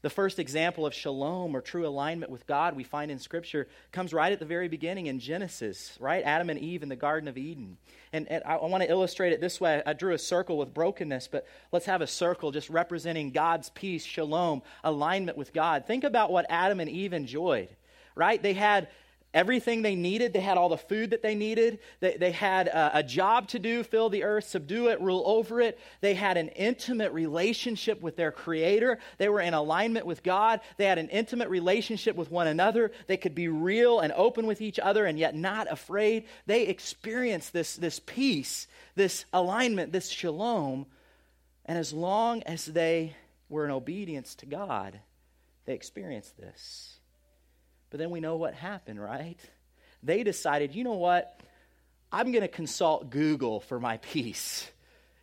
The 0.00 0.10
first 0.10 0.38
example 0.38 0.86
of 0.86 0.94
shalom 0.94 1.56
or 1.56 1.60
true 1.60 1.84
alignment 1.84 2.30
with 2.30 2.46
God 2.46 2.76
we 2.76 2.84
find 2.84 3.10
in 3.10 3.18
Scripture 3.18 3.66
comes 3.90 4.14
right 4.14 4.32
at 4.32 4.38
the 4.38 4.44
very 4.44 4.68
beginning 4.68 5.06
in 5.06 5.18
Genesis, 5.18 5.96
right? 5.98 6.22
Adam 6.24 6.50
and 6.50 6.58
Eve 6.60 6.84
in 6.84 6.88
the 6.88 6.94
Garden 6.94 7.28
of 7.28 7.36
Eden. 7.36 7.78
And, 8.12 8.28
and 8.28 8.44
I, 8.44 8.54
I 8.54 8.66
want 8.66 8.84
to 8.84 8.90
illustrate 8.90 9.32
it 9.32 9.40
this 9.40 9.60
way. 9.60 9.82
I 9.84 9.94
drew 9.94 10.14
a 10.14 10.18
circle 10.18 10.56
with 10.56 10.72
brokenness, 10.72 11.26
but 11.26 11.48
let's 11.72 11.86
have 11.86 12.00
a 12.00 12.06
circle 12.06 12.52
just 12.52 12.70
representing 12.70 13.32
God's 13.32 13.70
peace, 13.70 14.04
shalom, 14.04 14.62
alignment 14.84 15.36
with 15.36 15.52
God. 15.52 15.84
Think 15.84 16.04
about 16.04 16.30
what 16.30 16.46
Adam 16.48 16.78
and 16.78 16.88
Eve 16.88 17.12
enjoyed, 17.12 17.74
right? 18.18 18.42
They 18.42 18.52
had 18.52 18.88
everything 19.34 19.82
they 19.82 19.94
needed. 19.94 20.32
They 20.32 20.40
had 20.40 20.56
all 20.56 20.68
the 20.68 20.78
food 20.78 21.10
that 21.10 21.22
they 21.22 21.34
needed. 21.34 21.78
They, 22.00 22.16
they 22.16 22.32
had 22.32 22.66
a, 22.68 22.98
a, 22.98 23.02
job 23.02 23.48
to 23.48 23.58
do, 23.58 23.82
fill 23.82 24.08
the 24.08 24.24
earth, 24.24 24.44
subdue 24.44 24.88
it, 24.88 25.00
rule 25.00 25.22
over 25.26 25.60
it. 25.60 25.78
They 26.00 26.14
had 26.14 26.36
an 26.36 26.48
intimate 26.48 27.12
relationship 27.12 28.00
with 28.00 28.16
their 28.16 28.32
Creator. 28.32 28.98
They 29.18 29.28
were 29.28 29.40
in 29.40 29.54
alignment 29.54 30.06
with 30.06 30.22
God. 30.22 30.60
They 30.76 30.86
had 30.86 30.98
an 30.98 31.10
intimate 31.10 31.50
relationship 31.50 32.16
with 32.16 32.30
one 32.30 32.46
another. 32.46 32.90
They 33.06 33.16
could 33.16 33.34
be 33.34 33.48
real 33.48 34.00
and 34.00 34.12
open 34.14 34.46
with 34.46 34.60
each 34.60 34.78
other 34.78 35.04
and 35.04 35.18
yet 35.18 35.34
not 35.34 35.70
afraid. 35.70 36.24
They 36.46 36.62
experienced 36.62 37.52
this, 37.52 37.76
this 37.76 38.00
peace, 38.00 38.66
this 38.94 39.24
alignment, 39.32 39.92
this 39.92 40.08
shalom. 40.08 40.86
And 41.66 41.78
as 41.78 41.92
long 41.92 42.42
as 42.44 42.64
they 42.64 43.14
were 43.50 43.66
in 43.66 43.70
obedience 43.70 44.34
to 44.36 44.46
God, 44.46 44.98
they 45.66 45.74
experienced 45.74 46.38
this. 46.38 46.97
But 47.90 47.98
then 47.98 48.10
we 48.10 48.20
know 48.20 48.36
what 48.36 48.54
happened, 48.54 49.00
right? 49.00 49.38
They 50.02 50.22
decided, 50.22 50.74
you 50.74 50.84
know 50.84 50.94
what? 50.94 51.40
I'm 52.12 52.32
going 52.32 52.42
to 52.42 52.48
consult 52.48 53.10
Google 53.10 53.60
for 53.60 53.80
my 53.80 53.98
peace. 53.98 54.70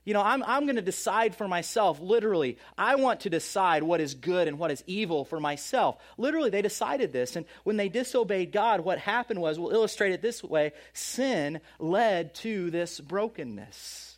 You 0.03 0.13
know, 0.13 0.22
I'm, 0.22 0.43
I'm 0.43 0.65
going 0.65 0.75
to 0.75 0.84
decide 0.84 1.36
for 1.36 1.48
myself, 1.48 2.00
literally. 2.00 2.60
I 2.77 2.95
want 2.95 3.22
to 3.22 3.29
decide 3.31 3.82
what 3.82 4.01
is 4.01 4.13
good 4.13 4.47
and 4.47 4.60
what 4.60 4.69
is 4.69 4.84
evil 4.86 5.25
for 5.25 5.39
myself. 5.39 5.97
Literally, 6.17 6.51
they 6.51 6.62
decided 6.62 7.12
this. 7.12 7.36
And 7.36 7.47
when 7.63 7.78
they 7.78 7.89
disobeyed 7.89 8.51
God, 8.51 8.82
what 8.82 8.99
happened 8.99 9.41
was, 9.41 9.58
we'll 9.58 9.71
illustrate 9.71 10.12
it 10.12 10.21
this 10.21 10.43
way 10.43 10.73
sin 10.93 11.60
led 11.80 12.36
to 12.36 12.69
this 12.69 12.99
brokenness. 12.99 14.14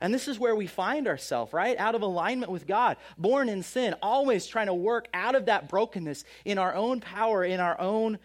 And 0.00 0.12
this 0.12 0.28
is 0.28 0.38
where 0.38 0.54
we 0.54 0.66
find 0.66 1.08
ourselves, 1.08 1.52
right? 1.52 1.78
Out 1.78 1.94
of 1.94 2.02
alignment 2.02 2.52
with 2.52 2.66
God, 2.66 2.98
born 3.16 3.48
in 3.48 3.62
sin, 3.62 3.94
always 4.02 4.46
trying 4.46 4.66
to 4.66 4.74
work 4.74 5.08
out 5.14 5.34
of 5.34 5.46
that 5.46 5.68
brokenness 5.68 6.24
in 6.44 6.58
our 6.58 6.74
own 6.74 7.00
power, 7.00 7.42
in 7.44 7.60
our 7.60 7.80
own 7.80 8.18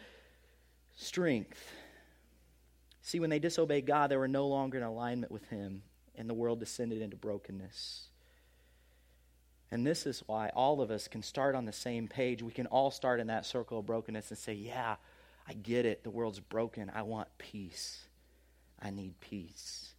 strength. 0.97 1.71
See, 3.01 3.19
when 3.19 3.29
they 3.29 3.39
disobeyed 3.39 3.85
God, 3.85 4.11
they 4.11 4.17
were 4.17 4.27
no 4.27 4.47
longer 4.47 4.77
in 4.77 4.83
alignment 4.83 5.31
with 5.31 5.47
Him, 5.47 5.83
and 6.15 6.29
the 6.29 6.33
world 6.33 6.59
descended 6.59 7.01
into 7.01 7.15
brokenness. 7.15 8.07
And 9.71 9.87
this 9.87 10.05
is 10.05 10.21
why 10.27 10.49
all 10.49 10.81
of 10.81 10.91
us 10.91 11.07
can 11.07 11.23
start 11.23 11.55
on 11.55 11.65
the 11.65 11.71
same 11.71 12.09
page. 12.09 12.43
We 12.43 12.51
can 12.51 12.67
all 12.67 12.91
start 12.91 13.21
in 13.21 13.27
that 13.27 13.45
circle 13.45 13.79
of 13.79 13.85
brokenness 13.85 14.29
and 14.29 14.37
say, 14.37 14.53
Yeah, 14.53 14.97
I 15.47 15.53
get 15.53 15.85
it. 15.85 16.03
The 16.03 16.09
world's 16.09 16.41
broken. 16.41 16.91
I 16.93 17.03
want 17.03 17.29
peace. 17.37 18.05
I 18.81 18.89
need 18.89 19.19
peace. 19.21 19.90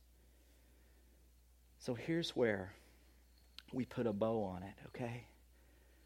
So 1.83 1.95
here's 1.95 2.31
where 2.31 2.75
we 3.73 3.85
put 3.85 4.07
a 4.07 4.13
bow 4.13 4.45
on 4.45 4.63
it, 4.63 4.75
okay? 4.89 5.25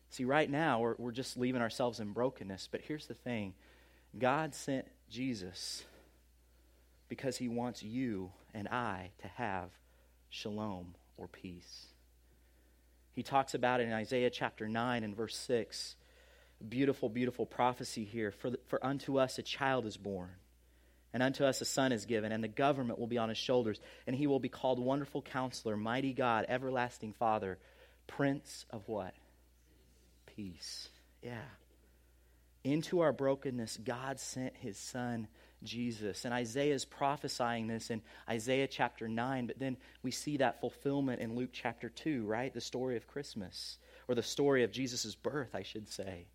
See, 0.08 0.24
right 0.24 0.50
now, 0.50 0.80
we're, 0.80 0.94
we're 0.96 1.12
just 1.12 1.36
leaving 1.36 1.60
ourselves 1.60 2.00
in 2.00 2.12
brokenness, 2.12 2.70
but 2.72 2.80
here's 2.80 3.06
the 3.06 3.14
thing 3.14 3.52
God 4.18 4.54
sent 4.54 4.86
Jesus 5.10 5.84
because 7.10 7.36
he 7.36 7.48
wants 7.48 7.82
you 7.82 8.32
and 8.54 8.68
I 8.68 9.10
to 9.18 9.28
have 9.28 9.68
shalom 10.30 10.94
or 11.18 11.28
peace. 11.28 11.88
He 13.12 13.22
talks 13.22 13.52
about 13.52 13.80
it 13.80 13.86
in 13.86 13.92
Isaiah 13.92 14.30
chapter 14.30 14.66
9 14.66 15.04
and 15.04 15.14
verse 15.14 15.36
6. 15.36 15.96
Beautiful, 16.66 17.10
beautiful 17.10 17.44
prophecy 17.44 18.04
here. 18.04 18.30
For, 18.30 18.48
the, 18.48 18.60
for 18.66 18.82
unto 18.82 19.18
us 19.18 19.38
a 19.38 19.42
child 19.42 19.84
is 19.84 19.98
born 19.98 20.36
and 21.16 21.22
unto 21.22 21.46
us 21.46 21.62
a 21.62 21.64
son 21.64 21.92
is 21.92 22.04
given, 22.04 22.30
and 22.30 22.44
the 22.44 22.48
government 22.48 22.98
will 22.98 23.06
be 23.06 23.16
on 23.16 23.30
his 23.30 23.38
shoulders, 23.38 23.80
and 24.06 24.14
he 24.14 24.26
will 24.26 24.38
be 24.38 24.50
called 24.50 24.78
Wonderful 24.78 25.22
Counselor, 25.22 25.74
Mighty 25.74 26.12
God, 26.12 26.44
Everlasting 26.46 27.14
Father, 27.14 27.56
Prince 28.06 28.66
of 28.68 28.86
what? 28.86 29.14
Peace. 30.26 30.90
Yeah. 31.22 31.40
Into 32.64 33.00
our 33.00 33.14
brokenness, 33.14 33.78
God 33.82 34.20
sent 34.20 34.58
his 34.58 34.76
son 34.76 35.28
Jesus. 35.62 36.26
And 36.26 36.34
Isaiah 36.34 36.74
is 36.74 36.84
prophesying 36.84 37.66
this 37.66 37.88
in 37.88 38.02
Isaiah 38.28 38.68
chapter 38.68 39.08
9, 39.08 39.46
but 39.46 39.58
then 39.58 39.78
we 40.02 40.10
see 40.10 40.36
that 40.36 40.60
fulfillment 40.60 41.22
in 41.22 41.34
Luke 41.34 41.48
chapter 41.50 41.88
2, 41.88 42.26
right? 42.26 42.52
The 42.52 42.60
story 42.60 42.98
of 42.98 43.06
Christmas, 43.06 43.78
or 44.06 44.14
the 44.14 44.22
story 44.22 44.64
of 44.64 44.70
Jesus' 44.70 45.14
birth, 45.14 45.54
I 45.54 45.62
should 45.62 45.88
say. 45.88 46.26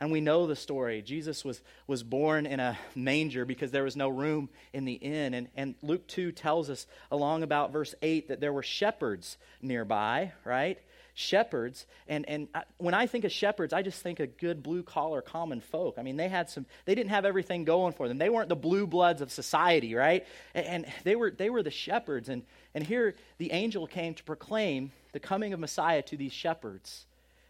And 0.00 0.12
we 0.12 0.20
know 0.20 0.46
the 0.46 0.54
story. 0.54 1.02
Jesus 1.02 1.44
was, 1.44 1.60
was 1.88 2.04
born 2.04 2.46
in 2.46 2.60
a 2.60 2.78
manger 2.94 3.44
because 3.44 3.72
there 3.72 3.82
was 3.82 3.96
no 3.96 4.08
room 4.08 4.48
in 4.72 4.84
the 4.84 4.92
inn. 4.92 5.34
And, 5.34 5.48
and 5.56 5.74
Luke 5.82 6.06
2 6.06 6.30
tells 6.30 6.70
us, 6.70 6.86
along 7.10 7.42
about 7.42 7.72
verse 7.72 7.96
8, 8.00 8.28
that 8.28 8.40
there 8.40 8.52
were 8.52 8.62
shepherds 8.62 9.38
nearby, 9.60 10.32
right? 10.44 10.78
Shepherds. 11.14 11.84
And, 12.06 12.28
and 12.28 12.46
I, 12.54 12.62
when 12.76 12.94
I 12.94 13.08
think 13.08 13.24
of 13.24 13.32
shepherds, 13.32 13.72
I 13.72 13.82
just 13.82 14.00
think 14.00 14.20
of 14.20 14.36
good 14.38 14.62
blue 14.62 14.84
collar 14.84 15.20
common 15.20 15.60
folk. 15.60 15.96
I 15.98 16.02
mean, 16.02 16.16
they 16.16 16.28
had 16.28 16.48
some, 16.48 16.64
they 16.84 16.94
didn't 16.94 17.10
have 17.10 17.24
everything 17.24 17.64
going 17.64 17.92
for 17.92 18.06
them. 18.06 18.18
They 18.18 18.30
weren't 18.30 18.48
the 18.48 18.54
blue 18.56 18.86
bloods 18.86 19.20
of 19.20 19.32
society, 19.32 19.96
right? 19.96 20.24
And, 20.54 20.66
and 20.66 20.86
they, 21.02 21.16
were, 21.16 21.32
they 21.32 21.50
were 21.50 21.64
the 21.64 21.72
shepherds. 21.72 22.28
And, 22.28 22.44
and 22.72 22.86
here 22.86 23.16
the 23.38 23.50
angel 23.50 23.88
came 23.88 24.14
to 24.14 24.22
proclaim 24.22 24.92
the 25.10 25.18
coming 25.18 25.52
of 25.52 25.58
Messiah 25.58 26.02
to 26.02 26.16
these 26.16 26.32
shepherds. 26.32 27.04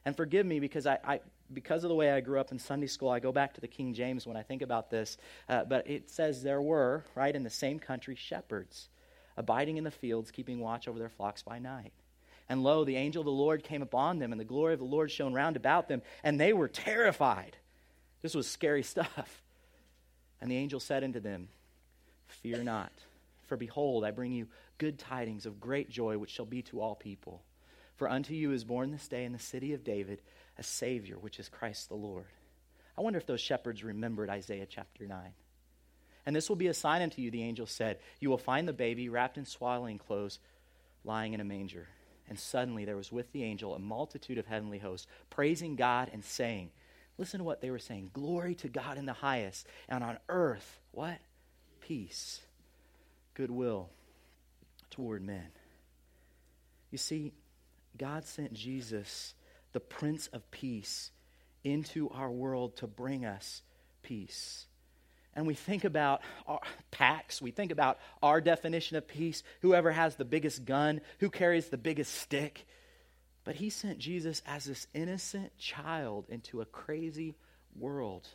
And 0.07 0.17
forgive 0.17 0.47
me 0.47 0.61
because 0.61 0.87
I, 0.87 0.99
I 1.05 1.21
because 1.53 1.85
of 1.85 1.89
the 1.89 1.95
way 1.95 2.11
I 2.11 2.21
grew 2.21 2.41
up 2.41 2.53
in 2.53 2.59
Sunday 2.59 2.87
school, 2.87 3.11
I 3.11 3.21
go 3.21 3.33
back 3.33 3.55
to 3.55 3.61
the 3.61 3.69
King 3.69 3.95
James 3.95 4.27
when 4.27 4.37
I 4.37 4.43
think 4.43 4.63
about 4.63 4.91
this. 4.91 5.17
Uh, 5.49 5.65
but 5.65 5.89
it 5.89 6.11
says 6.11 6.43
there 6.43 6.63
were, 6.63 7.05
right, 7.15 7.35
in 7.35 7.43
the 7.43 7.51
same 7.51 7.79
country, 7.79 8.15
shepherds 8.15 8.89
abiding 9.39 9.77
in 9.77 9.85
the 9.85 9.91
fields, 9.91 10.33
keeping 10.33 10.59
watch 10.59 10.89
over 10.89 10.99
their 10.99 11.09
flocks 11.09 11.43
by 11.43 11.61
night. 11.61 11.93
And 12.49 12.65
lo, 12.65 12.85
the 12.85 12.97
angel 12.97 13.21
of 13.21 13.27
the 13.27 13.31
Lord 13.31 13.63
came 13.63 13.83
upon 13.83 14.19
them, 14.19 14.33
and 14.33 14.41
the 14.41 14.45
glory 14.45 14.73
of 14.73 14.81
the 14.81 14.85
Lord 14.85 15.11
shone 15.11 15.33
round 15.33 15.57
about 15.57 15.89
them, 15.89 16.03
and 16.25 16.41
they 16.41 16.53
were 16.53 16.69
terrified. 16.69 17.57
This 18.21 18.35
was 18.35 18.49
scary 18.49 18.83
stuff. 18.83 19.43
And 20.41 20.51
the 20.51 20.57
angel 20.57 20.81
said 20.81 21.05
unto 21.05 21.21
them, 21.21 21.49
Fear 22.27 22.65
not, 22.65 22.93
for 23.47 23.57
behold, 23.57 24.05
I 24.05 24.11
bring 24.11 24.33
you 24.33 24.49
good 24.77 24.99
tidings 24.99 25.47
of 25.47 25.61
great 25.61 25.89
joy, 25.89 26.19
which 26.19 26.31
shall 26.31 26.47
be 26.47 26.63
to 26.63 26.81
all 26.81 26.95
people. 26.95 27.43
For 27.97 28.09
unto 28.09 28.35
you 28.35 28.53
is 28.53 28.65
born 28.65 28.91
this 28.91 29.09
day 29.09 29.25
in 29.25 29.33
the 29.33 29.39
city 29.39 29.73
of 29.73 29.85
David 29.85 30.21
a 30.59 30.63
Savior, 30.63 31.17
which 31.19 31.39
is 31.39 31.49
Christ 31.49 31.89
the 31.89 31.95
Lord. 31.95 32.27
I 32.97 33.01
wonder 33.01 33.19
if 33.19 33.27
those 33.27 33.41
shepherds 33.41 33.85
remembered 33.85 34.29
Isaiah 34.29 34.67
chapter 34.69 35.07
9. 35.07 35.19
And 36.27 36.37
this 36.37 36.49
will 36.49 36.57
be 36.57 36.67
a 36.67 36.75
sign 36.75 37.01
unto 37.01 37.23
you, 37.23 37.31
the 37.31 37.43
angel 37.43 37.67
said. 37.67 37.99
You 38.21 38.29
will 38.29 38.39
find 38.39 38.67
the 38.67 38.73
baby 38.73 39.09
wrapped 39.09 39.39
in 39.39 39.47
swaddling 39.47 39.99
clothes, 39.99 40.39
lying 41.05 41.33
in 41.33 41.41
a 41.41 41.45
manger. 41.45 41.87
And 42.29 42.39
suddenly 42.39 42.85
there 42.85 42.97
was 42.97 43.11
with 43.11 43.33
the 43.33 43.45
angel 43.45 43.75
a 43.75 43.79
multitude 43.79 44.37
of 44.37 44.47
heavenly 44.47 44.79
hosts, 44.79 45.07
praising 45.31 45.77
God 45.77 46.11
and 46.13 46.25
saying, 46.25 46.71
Listen 47.17 47.39
to 47.39 47.45
what 47.45 47.61
they 47.61 47.71
were 47.71 47.79
saying 47.79 48.11
Glory 48.13 48.55
to 48.57 48.69
God 48.69 48.99
in 48.99 49.07
the 49.07 49.13
highest, 49.13 49.67
and 49.89 50.05
on 50.05 50.19
earth, 50.29 50.81
what? 50.93 51.19
Peace, 51.81 52.41
goodwill 53.35 53.89
toward 54.91 55.23
men. 55.23 55.49
You 56.91 56.99
see, 56.99 57.33
God 57.97 58.25
sent 58.25 58.53
Jesus, 58.53 59.35
the 59.73 59.81
Prince 59.81 60.29
of 60.29 60.51
Peace, 60.51 61.11
into 61.65 62.09
our 62.11 62.31
world 62.31 62.77
to 62.79 62.87
bring 62.87 63.25
us 63.25 63.63
peace. 64.03 64.67
And 65.35 65.47
we 65.47 65.55
think 65.55 65.85
about 65.85 66.23
our 66.47 66.61
Pax, 66.91 67.41
we 67.41 67.51
think 67.51 67.71
about 67.71 67.99
our 68.23 68.41
definition 68.41 68.97
of 68.97 69.07
peace 69.07 69.43
whoever 69.61 69.93
has 69.93 70.17
the 70.17 70.25
biggest 70.25 70.65
gun, 70.65 71.01
who 71.21 71.31
carries 71.31 71.69
the 71.69 71.77
biggest 71.77 72.15
stick. 72.15 72.67
But 73.45 73.55
he 73.55 73.71
sent 73.71 73.99
Jesus 73.99 74.43
as 74.47 74.65
this 74.65 74.87
innocent 74.95 75.57
child 75.59 76.27
into 76.29 76.61
a 76.61 76.67
crazy 76.67 77.37
world. 77.79 78.27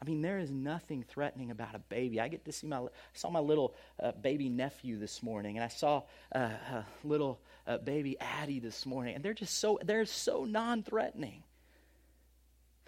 I 0.00 0.04
mean, 0.04 0.22
there 0.22 0.38
is 0.38 0.50
nothing 0.50 1.04
threatening 1.06 1.50
about 1.50 1.74
a 1.74 1.78
baby. 1.78 2.20
I 2.20 2.28
get 2.28 2.44
to 2.44 2.52
see 2.52 2.66
my, 2.66 2.78
I 2.78 2.88
saw 3.14 3.30
my 3.30 3.40
little 3.40 3.74
uh, 4.02 4.12
baby 4.12 4.48
nephew 4.48 4.98
this 4.98 5.22
morning, 5.22 5.56
and 5.56 5.64
I 5.64 5.68
saw 5.68 6.02
uh, 6.34 6.50
uh, 6.72 6.82
little 7.04 7.40
Uh, 7.64 7.78
baby 7.78 8.16
Addie 8.20 8.58
this 8.58 8.84
morning, 8.84 9.14
and 9.14 9.24
they're 9.24 9.34
just 9.34 9.58
so, 9.58 9.78
they're 9.84 10.04
so 10.04 10.44
non-threatening. 10.44 11.44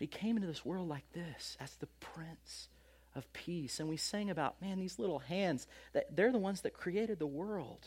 He 0.00 0.08
came 0.08 0.36
into 0.36 0.48
this 0.48 0.64
world 0.64 0.88
like 0.88 1.04
this 1.12 1.56
as 1.60 1.76
the 1.76 1.86
Prince 2.00 2.68
of 3.14 3.32
Peace, 3.32 3.78
and 3.78 3.88
we 3.88 3.96
sang 3.96 4.30
about, 4.30 4.60
man, 4.60 4.80
these 4.80 4.98
little 4.98 5.20
hands, 5.20 5.68
that 5.92 6.16
they're 6.16 6.32
the 6.32 6.38
ones 6.38 6.62
that 6.62 6.74
created 6.74 7.20
the 7.20 7.26
world. 7.26 7.86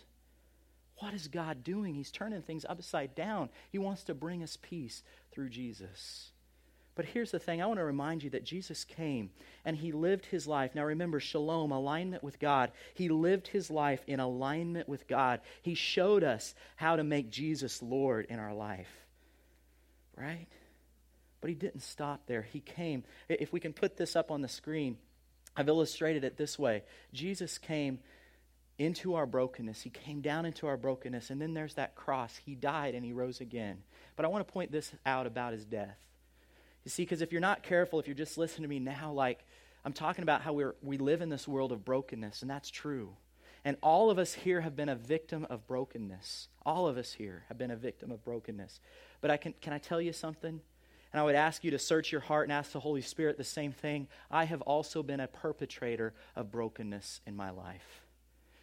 What 1.00 1.13
is 1.13 1.28
God 1.28 1.63
doing? 1.63 1.93
He's 1.93 2.10
turning 2.10 2.41
things 2.41 2.65
upside 2.67 3.13
down. 3.15 3.50
He 3.69 3.78
wants 3.78 4.04
to 4.06 4.13
bring 4.13 4.41
us 4.41 4.58
peace 4.62 5.04
through 5.32 5.50
Jesus. 5.50 6.32
But 6.97 7.05
here's 7.05 7.29
the 7.29 7.38
thing 7.38 7.62
I 7.62 7.67
want 7.67 7.77
to 7.79 7.83
remind 7.83 8.23
you 8.23 8.31
that 8.31 8.43
Jesus 8.43 8.83
came 8.83 9.29
and 9.63 9.77
he 9.77 9.91
lived 9.91 10.25
his 10.25 10.47
life. 10.47 10.73
Now 10.73 10.83
remember, 10.83 11.19
shalom, 11.19 11.71
alignment 11.71 12.23
with 12.23 12.39
God. 12.39 12.71
He 12.95 13.07
lived 13.07 13.47
his 13.47 13.69
life 13.69 14.03
in 14.07 14.19
alignment 14.19 14.89
with 14.89 15.07
God. 15.07 15.41
He 15.62 15.75
showed 15.75 16.23
us 16.23 16.55
how 16.75 16.95
to 16.95 17.03
make 17.03 17.29
Jesus 17.29 17.83
Lord 17.83 18.25
in 18.29 18.39
our 18.39 18.53
life. 18.53 18.89
Right? 20.17 20.47
But 21.39 21.51
he 21.51 21.55
didn't 21.55 21.83
stop 21.83 22.25
there. 22.25 22.41
He 22.41 22.62
came. 22.62 23.03
If 23.29 23.53
we 23.53 23.60
can 23.60 23.73
put 23.73 23.95
this 23.95 24.15
up 24.15 24.31
on 24.31 24.41
the 24.41 24.47
screen, 24.47 24.97
I've 25.55 25.69
illustrated 25.69 26.23
it 26.23 26.36
this 26.36 26.57
way 26.57 26.83
Jesus 27.13 27.60
came 27.60 27.99
into 28.79 29.13
our 29.13 29.27
brokenness. 29.27 29.83
He 29.83 29.91
came 29.91 30.21
down 30.21 30.47
into 30.47 30.65
our 30.65 30.77
brokenness, 30.77 31.29
and 31.29 31.39
then 31.39 31.53
there's 31.53 31.75
that 31.75 31.93
cross. 31.93 32.38
He 32.43 32.55
died 32.55 32.95
and 32.95 33.05
he 33.05 33.13
rose 33.13 33.39
again. 33.39 33.83
But 34.15 34.25
I 34.25 34.29
want 34.29 34.47
to 34.47 34.51
point 34.51 34.71
this 34.71 34.91
out 35.05 35.27
about 35.27 35.53
his 35.53 35.63
death. 35.63 35.97
You 36.88 36.89
see, 36.89 37.04
because 37.04 37.21
if 37.21 37.34
you're 37.34 37.41
not 37.41 37.63
careful, 37.63 38.00
if 38.00 38.08
you're 38.08 38.15
just 38.15 38.38
listening 38.38 38.63
to 38.63 38.69
me 38.69 38.80
now, 38.80 39.12
like 39.12 39.43
I'm 39.84 39.91
talking 39.91 40.23
about 40.23 40.41
how 40.41 40.54
we're, 40.54 40.73
we 40.82 40.97
live 40.97 41.21
in 41.21 41.28
this 41.28 41.45
world 41.45 41.73
of 41.73 41.84
brokenness, 41.84 42.41
and 42.43 42.50
that's 42.50 42.71
true. 42.71 43.10
And 43.65 43.76
all 43.84 44.10
of 44.10 44.17
us 44.17 44.34
here 44.34 44.62
have 44.62 44.73
been 44.73 44.88
a 44.88 44.95
victim 44.95 45.45
of 45.50 45.67
brokenness. 45.67 46.47
All 46.65 46.88
of 46.88 46.97
us 46.97 47.12
here 47.12 47.43
have 47.50 47.58
been 47.58 47.71
a 47.71 47.76
victim 47.76 48.10
of 48.10 48.23
brokenness. 48.23 48.80
But 49.19 49.32
I 49.32 49.36
can, 49.36 49.54
can 49.60 49.73
I 49.73 49.80
tell 49.80 50.00
you 50.00 50.13
something? 50.13 50.62
And 51.12 51.19
I 51.19 51.23
would 51.26 51.36
ask 51.36 51.65
you 51.65 51.71
to 51.71 51.78
search 51.78 52.13
your 52.13 52.21
heart 52.21 52.45
and 52.45 52.54
ask 52.54 52.71
the 52.71 52.80
Holy 52.80 53.02
Spirit 53.02 53.36
the 53.36 53.43
same 53.43 53.73
thing. 53.73 54.08
I 54.32 54.45
have 54.45 54.62
also 54.62 55.04
been 55.04 55.19
a 55.19 55.28
perpetrator 55.28 56.13
of 56.38 56.52
brokenness 56.52 57.19
in 57.28 57.36
my 57.36 57.50
life. 57.50 58.07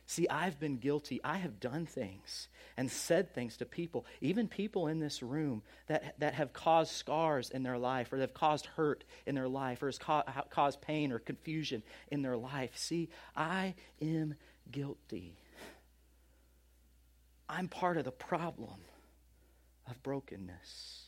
See, 0.06 0.28
I've 0.28 0.60
been 0.60 0.76
guilty. 0.76 1.20
I 1.24 1.38
have 1.38 1.60
done 1.60 1.86
things 1.86 2.48
and 2.76 2.90
said 2.90 3.32
things 3.32 3.56
to 3.58 3.64
people, 3.64 4.04
even 4.20 4.48
people 4.48 4.88
in 4.88 4.98
this 4.98 5.22
room 5.22 5.62
that, 5.86 6.18
that 6.18 6.34
have 6.34 6.52
caused 6.52 6.92
scars 6.92 7.50
in 7.50 7.62
their 7.62 7.78
life 7.78 8.12
or 8.12 8.18
have 8.18 8.34
caused 8.34 8.66
hurt 8.66 9.04
in 9.26 9.34
their 9.34 9.48
life 9.48 9.82
or 9.82 9.86
has 9.86 9.98
ca- 9.98 10.24
caused 10.50 10.82
pain 10.82 11.10
or 11.10 11.18
confusion 11.18 11.82
in 12.10 12.20
their 12.20 12.36
life. 12.36 12.72
See, 12.74 13.08
I 13.34 13.74
am 14.02 14.34
guilty. 14.70 15.38
I'm 17.48 17.68
part 17.68 17.96
of 17.96 18.04
the 18.04 18.12
problem 18.12 18.80
of 19.88 20.02
brokenness. 20.02 21.04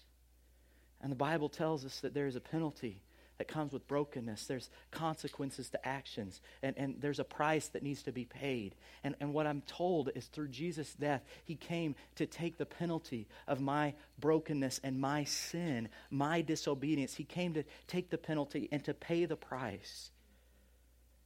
And 1.03 1.13
the 1.13 1.17
Bible 1.17 1.51
tells 1.51 1.85
us 1.85 2.01
that 2.01 2.15
there 2.15 2.27
is 2.27 2.37
a 2.37 2.41
penalty 2.41 3.03
that 3.39 3.49
comes 3.49 3.73
with 3.73 3.87
brokenness. 3.87 4.47
There's 4.47 4.71
consequences 4.91 5.69
to 5.71 5.87
actions, 5.87 6.41
and, 6.63 6.77
and 6.79 6.97
there's 7.01 7.19
a 7.19 7.25
price 7.25 7.69
that 7.69 7.83
needs 7.83 8.03
to 8.05 8.13
be 8.13 8.25
paid. 8.25 8.75
And, 9.05 9.15
and 9.21 9.33
what 9.33 9.47
I'm 9.47 9.63
told 9.63 10.11
is 10.15 10.27
through 10.27 10.49
Jesus' 10.49 10.93
death, 10.95 11.23
he 11.45 11.55
came 11.55 11.95
to 12.17 12.27
take 12.27 12.59
the 12.59 12.67
penalty 12.67 13.27
of 13.47 13.61
my 13.61 13.95
brokenness 14.19 14.81
and 14.83 15.01
my 15.01 15.25
sin, 15.25 15.89
my 16.11 16.43
disobedience. 16.43 17.15
He 17.15 17.25
came 17.25 17.55
to 17.55 17.65
take 17.87 18.11
the 18.11 18.19
penalty 18.19 18.69
and 18.73 18.85
to 18.85 18.95
pay 18.95 19.25
the 19.25 19.37
price. 19.37 20.11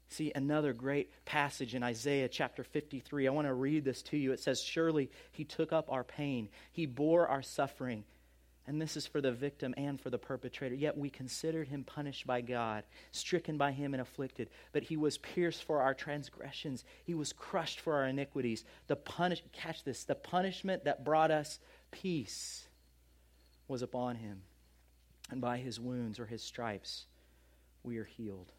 See, 0.09 0.33
another 0.35 0.73
great 0.73 1.09
passage 1.25 1.77
in 1.77 1.85
Isaiah 1.85 2.29
chapter 2.29 2.65
53. 2.65 3.29
I 3.29 3.31
want 3.31 3.47
to 3.47 3.55
read 3.55 3.85
this 3.85 4.03
to 4.03 4.17
you. 4.17 4.33
It 4.33 4.41
says, 4.41 4.61
Surely 4.61 5.09
he 5.31 5.45
took 5.45 5.73
up 5.73 5.87
our 5.89 6.03
pain, 6.03 6.49
he 6.73 6.87
bore 6.87 7.29
our 7.29 7.43
suffering 7.43 8.03
and 8.71 8.81
this 8.81 8.97
is 8.97 9.05
for 9.05 9.21
the 9.21 9.33
victim 9.33 9.75
and 9.77 10.01
for 10.01 10.11
the 10.11 10.19
perpetrator. 10.19 10.77
Yet 10.77 10.97
we 10.97 11.11
considered 11.11 11.67
him 11.67 11.83
punished 11.83 12.25
by 12.25 12.41
God, 12.41 12.85
stricken 13.11 13.59
by 13.59 13.73
him 13.73 13.95
and 13.95 14.01
afflicted. 14.01 14.49
But 14.71 14.85
he 14.85 14.97
was 14.97 15.19
pierced 15.19 15.65
for 15.65 15.83
our 15.83 15.93
transgressions, 15.93 16.85
he 17.05 17.15
was 17.15 17.33
crushed 17.33 17.81
for 17.81 17.95
our 17.95 18.07
iniquities. 18.07 18.65
The 18.87 18.95
punish 18.95 19.43
catch 19.51 19.83
this, 19.83 20.05
the 20.05 20.15
punishment 20.15 20.85
that 20.85 21.05
brought 21.05 21.33
us 21.33 21.59
peace 21.91 22.69
was 23.67 23.83
upon 23.83 24.15
him. 24.15 24.43
And 25.33 25.41
by 25.41 25.59
his 25.59 25.81
wounds 25.81 26.21
or 26.21 26.27
his 26.27 26.41
stripes 26.41 27.07
we 27.83 27.99
are 27.99 28.05
healed. 28.05 28.53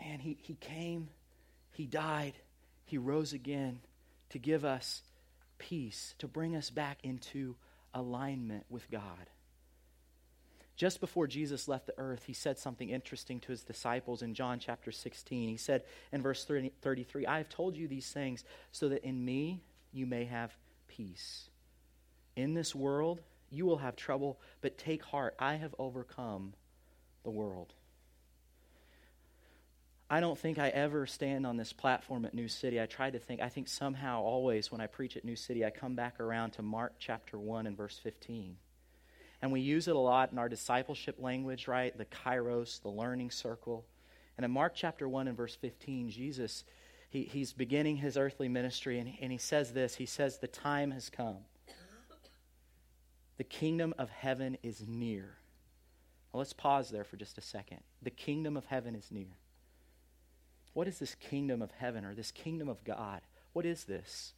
Man, 0.00 0.18
he, 0.18 0.38
he 0.40 0.54
came, 0.54 1.10
he 1.74 1.84
died, 1.84 2.32
he 2.86 2.96
rose 2.96 3.34
again 3.34 3.80
to 4.30 4.38
give 4.38 4.64
us 4.64 5.02
peace, 5.58 6.14
to 6.20 6.26
bring 6.26 6.56
us 6.56 6.70
back 6.70 7.00
into 7.02 7.54
alignment 7.96 8.64
with 8.68 8.90
God. 8.90 9.30
Just 10.76 11.00
before 11.00 11.26
Jesus 11.26 11.68
left 11.68 11.86
the 11.86 11.98
earth, 11.98 12.24
he 12.26 12.34
said 12.34 12.58
something 12.58 12.90
interesting 12.90 13.40
to 13.40 13.48
his 13.48 13.62
disciples 13.62 14.20
in 14.20 14.34
John 14.34 14.58
chapter 14.58 14.92
16. 14.92 15.48
He 15.48 15.56
said 15.56 15.84
in 16.12 16.20
verse 16.20 16.44
30, 16.44 16.72
33, 16.82 17.26
I 17.26 17.38
have 17.38 17.48
told 17.48 17.76
you 17.76 17.88
these 17.88 18.12
things 18.12 18.44
so 18.72 18.90
that 18.90 19.02
in 19.02 19.24
me 19.24 19.62
you 19.92 20.04
may 20.04 20.26
have 20.26 20.54
peace. 20.86 21.48
In 22.36 22.52
this 22.52 22.74
world 22.74 23.22
you 23.50 23.64
will 23.64 23.78
have 23.78 23.96
trouble, 23.96 24.38
but 24.60 24.76
take 24.76 25.02
heart, 25.02 25.34
I 25.38 25.54
have 25.54 25.74
overcome 25.78 26.52
the 27.24 27.30
world. 27.30 27.72
I 30.08 30.20
don't 30.20 30.38
think 30.38 30.58
I 30.58 30.68
ever 30.68 31.04
stand 31.06 31.46
on 31.46 31.56
this 31.56 31.72
platform 31.72 32.24
at 32.26 32.34
New 32.34 32.46
City. 32.46 32.80
I 32.80 32.86
try 32.86 33.10
to 33.10 33.18
think, 33.18 33.40
I 33.40 33.48
think 33.48 33.66
somehow, 33.66 34.22
always, 34.22 34.70
when 34.70 34.80
I 34.80 34.86
preach 34.86 35.16
at 35.16 35.24
New 35.24 35.34
City, 35.34 35.64
I 35.64 35.70
come 35.70 35.96
back 35.96 36.20
around 36.20 36.52
to 36.52 36.62
Mark 36.62 36.94
chapter 36.98 37.38
1 37.38 37.66
and 37.66 37.76
verse 37.76 37.98
15. 37.98 38.56
And 39.42 39.50
we 39.50 39.60
use 39.60 39.88
it 39.88 39.96
a 39.96 39.98
lot 39.98 40.30
in 40.30 40.38
our 40.38 40.48
discipleship 40.48 41.16
language, 41.18 41.66
right? 41.66 41.96
The 41.96 42.04
kairos, 42.04 42.80
the 42.82 42.88
learning 42.88 43.32
circle. 43.32 43.84
And 44.36 44.44
in 44.44 44.50
Mark 44.52 44.74
chapter 44.76 45.08
1 45.08 45.26
and 45.26 45.36
verse 45.36 45.56
15, 45.56 46.10
Jesus, 46.10 46.62
he, 47.10 47.24
he's 47.24 47.52
beginning 47.52 47.96
his 47.96 48.16
earthly 48.16 48.48
ministry, 48.48 49.00
and, 49.00 49.12
and 49.20 49.32
he 49.32 49.38
says 49.38 49.72
this 49.72 49.96
He 49.96 50.06
says, 50.06 50.38
The 50.38 50.46
time 50.46 50.92
has 50.92 51.10
come. 51.10 51.38
The 53.38 53.44
kingdom 53.44 53.92
of 53.98 54.08
heaven 54.08 54.56
is 54.62 54.86
near. 54.86 55.36
Let's 56.32 56.52
pause 56.52 56.90
there 56.90 57.04
for 57.04 57.16
just 57.16 57.38
a 57.38 57.42
second. 57.42 57.80
The 58.02 58.10
kingdom 58.10 58.56
of 58.56 58.66
heaven 58.66 58.94
is 58.94 59.10
near. 59.10 59.36
What 60.76 60.88
is 60.88 60.98
this 60.98 61.14
kingdom 61.14 61.62
of 61.62 61.70
heaven 61.70 62.04
or 62.04 62.14
this 62.14 62.30
kingdom 62.30 62.68
of 62.68 62.84
God? 62.84 63.22
What 63.54 63.64
is 63.64 63.84
this? 63.84 64.34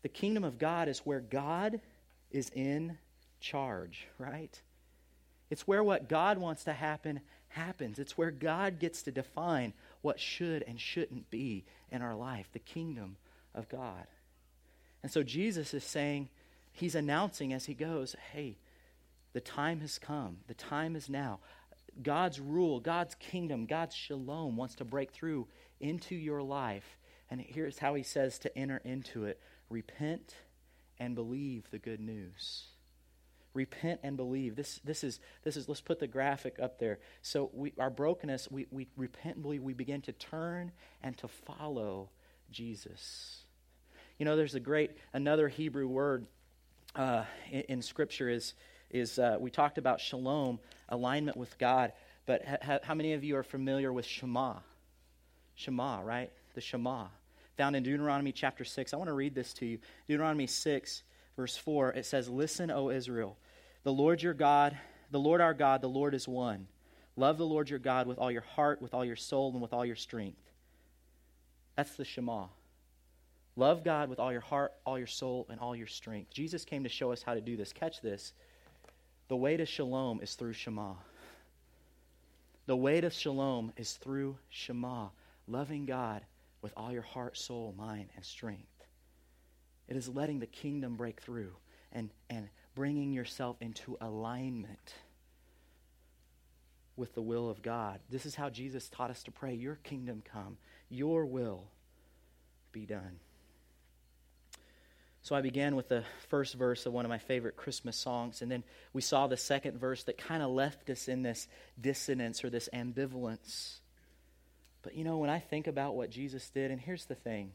The 0.00 0.08
kingdom 0.08 0.44
of 0.44 0.58
God 0.58 0.88
is 0.88 1.00
where 1.00 1.20
God 1.20 1.82
is 2.30 2.48
in 2.54 2.96
charge, 3.38 4.06
right? 4.16 4.62
It's 5.50 5.68
where 5.68 5.84
what 5.84 6.08
God 6.08 6.38
wants 6.38 6.64
to 6.64 6.72
happen 6.72 7.20
happens. 7.48 7.98
It's 7.98 8.16
where 8.16 8.30
God 8.30 8.78
gets 8.78 9.02
to 9.02 9.12
define 9.12 9.74
what 10.00 10.18
should 10.18 10.64
and 10.66 10.80
shouldn't 10.80 11.30
be 11.30 11.66
in 11.90 12.00
our 12.00 12.14
life, 12.14 12.48
the 12.54 12.58
kingdom 12.58 13.16
of 13.54 13.68
God. 13.68 14.06
And 15.02 15.12
so 15.12 15.22
Jesus 15.22 15.74
is 15.74 15.84
saying, 15.84 16.30
he's 16.72 16.94
announcing 16.94 17.52
as 17.52 17.66
he 17.66 17.74
goes, 17.74 18.16
hey, 18.32 18.56
the 19.34 19.40
time 19.42 19.80
has 19.80 19.98
come. 19.98 20.38
The 20.46 20.54
time 20.54 20.96
is 20.96 21.10
now. 21.10 21.40
God's 22.00 22.40
rule, 22.40 22.80
God's 22.80 23.14
kingdom, 23.16 23.66
God's 23.66 23.94
shalom 23.94 24.56
wants 24.56 24.76
to 24.76 24.84
break 24.84 25.10
through 25.10 25.48
into 25.80 26.14
your 26.14 26.42
life. 26.42 26.98
And 27.30 27.40
here's 27.40 27.78
how 27.78 27.94
he 27.94 28.02
says 28.02 28.38
to 28.40 28.58
enter 28.58 28.80
into 28.84 29.24
it 29.24 29.40
repent 29.68 30.36
and 30.98 31.14
believe 31.14 31.70
the 31.70 31.78
good 31.78 32.00
news. 32.00 32.64
Repent 33.54 34.00
and 34.02 34.16
believe. 34.16 34.56
This, 34.56 34.80
this, 34.84 35.04
is, 35.04 35.20
this 35.42 35.56
is, 35.56 35.68
let's 35.68 35.80
put 35.80 35.98
the 35.98 36.06
graphic 36.06 36.56
up 36.60 36.78
there. 36.78 37.00
So, 37.20 37.50
we, 37.52 37.74
our 37.78 37.90
brokenness, 37.90 38.50
we, 38.50 38.66
we 38.70 38.88
repent 38.96 39.36
and 39.36 39.42
believe. 39.42 39.62
We 39.62 39.74
begin 39.74 40.00
to 40.02 40.12
turn 40.12 40.72
and 41.02 41.16
to 41.18 41.28
follow 41.28 42.10
Jesus. 42.50 43.44
You 44.18 44.24
know, 44.24 44.36
there's 44.36 44.54
a 44.54 44.60
great, 44.60 44.92
another 45.12 45.48
Hebrew 45.48 45.86
word 45.86 46.26
uh, 46.94 47.24
in, 47.50 47.60
in 47.62 47.82
Scripture 47.82 48.28
is 48.28 48.54
is 48.92 49.18
uh, 49.18 49.36
we 49.40 49.50
talked 49.50 49.78
about 49.78 50.00
shalom, 50.00 50.60
alignment 50.88 51.36
with 51.36 51.56
God, 51.58 51.92
but 52.26 52.44
ha- 52.44 52.78
how 52.82 52.94
many 52.94 53.14
of 53.14 53.24
you 53.24 53.36
are 53.36 53.42
familiar 53.42 53.92
with 53.92 54.06
Shema? 54.06 54.56
Shema, 55.54 56.00
right? 56.02 56.30
The 56.54 56.60
Shema. 56.60 57.06
found 57.56 57.74
in 57.74 57.82
Deuteronomy 57.82 58.32
chapter 58.32 58.64
6. 58.64 58.92
I 58.92 58.96
want 58.96 59.08
to 59.08 59.14
read 59.14 59.34
this 59.34 59.52
to 59.54 59.66
you. 59.66 59.78
Deuteronomy 60.08 60.46
6, 60.46 61.02
verse 61.36 61.56
4, 61.56 61.90
it 61.92 62.06
says, 62.06 62.28
Listen, 62.28 62.70
O 62.70 62.90
Israel, 62.90 63.36
the 63.82 63.92
Lord 63.92 64.22
your 64.22 64.34
God, 64.34 64.76
the 65.10 65.20
Lord 65.20 65.40
our 65.40 65.54
God, 65.54 65.80
the 65.80 65.88
Lord 65.88 66.14
is 66.14 66.28
one. 66.28 66.68
Love 67.16 67.38
the 67.38 67.46
Lord 67.46 67.68
your 67.68 67.78
God 67.78 68.06
with 68.06 68.18
all 68.18 68.30
your 68.30 68.42
heart, 68.42 68.80
with 68.80 68.94
all 68.94 69.04
your 69.04 69.16
soul, 69.16 69.50
and 69.52 69.60
with 69.60 69.72
all 69.72 69.84
your 69.84 69.96
strength. 69.96 70.40
That's 71.76 71.94
the 71.96 72.04
Shema. 72.04 72.46
Love 73.56 73.84
God 73.84 74.08
with 74.08 74.18
all 74.18 74.32
your 74.32 74.40
heart, 74.40 74.72
all 74.86 74.96
your 74.96 75.06
soul, 75.06 75.46
and 75.50 75.60
all 75.60 75.76
your 75.76 75.86
strength. 75.86 76.30
Jesus 76.32 76.64
came 76.64 76.84
to 76.84 76.88
show 76.88 77.12
us 77.12 77.22
how 77.22 77.34
to 77.34 77.40
do 77.40 77.56
this. 77.56 77.72
Catch 77.72 78.00
this. 78.00 78.32
The 79.28 79.36
way 79.36 79.56
to 79.56 79.66
shalom 79.66 80.20
is 80.20 80.34
through 80.34 80.52
Shema. 80.52 80.94
The 82.66 82.76
way 82.76 83.00
to 83.00 83.10
shalom 83.10 83.72
is 83.76 83.94
through 83.94 84.36
Shema, 84.50 85.08
loving 85.46 85.86
God 85.86 86.22
with 86.60 86.72
all 86.76 86.92
your 86.92 87.02
heart, 87.02 87.36
soul, 87.36 87.74
mind, 87.76 88.10
and 88.14 88.24
strength. 88.24 88.68
It 89.88 89.96
is 89.96 90.08
letting 90.08 90.38
the 90.38 90.46
kingdom 90.46 90.96
break 90.96 91.20
through 91.20 91.52
and, 91.92 92.10
and 92.30 92.48
bringing 92.74 93.12
yourself 93.12 93.56
into 93.60 93.96
alignment 94.00 94.94
with 96.96 97.14
the 97.14 97.22
will 97.22 97.50
of 97.50 97.62
God. 97.62 98.00
This 98.08 98.26
is 98.26 98.34
how 98.34 98.48
Jesus 98.48 98.88
taught 98.88 99.10
us 99.10 99.22
to 99.24 99.30
pray 99.30 99.54
Your 99.54 99.76
kingdom 99.76 100.22
come, 100.24 100.56
your 100.88 101.26
will 101.26 101.64
be 102.70 102.86
done. 102.86 103.18
So 105.22 105.36
I 105.36 105.40
began 105.40 105.76
with 105.76 105.88
the 105.88 106.02
first 106.28 106.54
verse 106.54 106.84
of 106.84 106.92
one 106.92 107.04
of 107.04 107.08
my 107.08 107.18
favorite 107.18 107.56
Christmas 107.56 107.96
songs, 107.96 108.42
and 108.42 108.50
then 108.50 108.64
we 108.92 109.02
saw 109.02 109.28
the 109.28 109.36
second 109.36 109.78
verse 109.78 110.02
that 110.04 110.18
kind 110.18 110.42
of 110.42 110.50
left 110.50 110.90
us 110.90 111.06
in 111.06 111.22
this 111.22 111.46
dissonance 111.80 112.42
or 112.44 112.50
this 112.50 112.68
ambivalence. 112.74 113.78
But 114.82 114.96
you 114.96 115.04
know, 115.04 115.18
when 115.18 115.30
I 115.30 115.38
think 115.38 115.68
about 115.68 115.94
what 115.94 116.10
Jesus 116.10 116.50
did, 116.50 116.72
and 116.72 116.80
here's 116.80 117.04
the 117.04 117.14
thing 117.14 117.52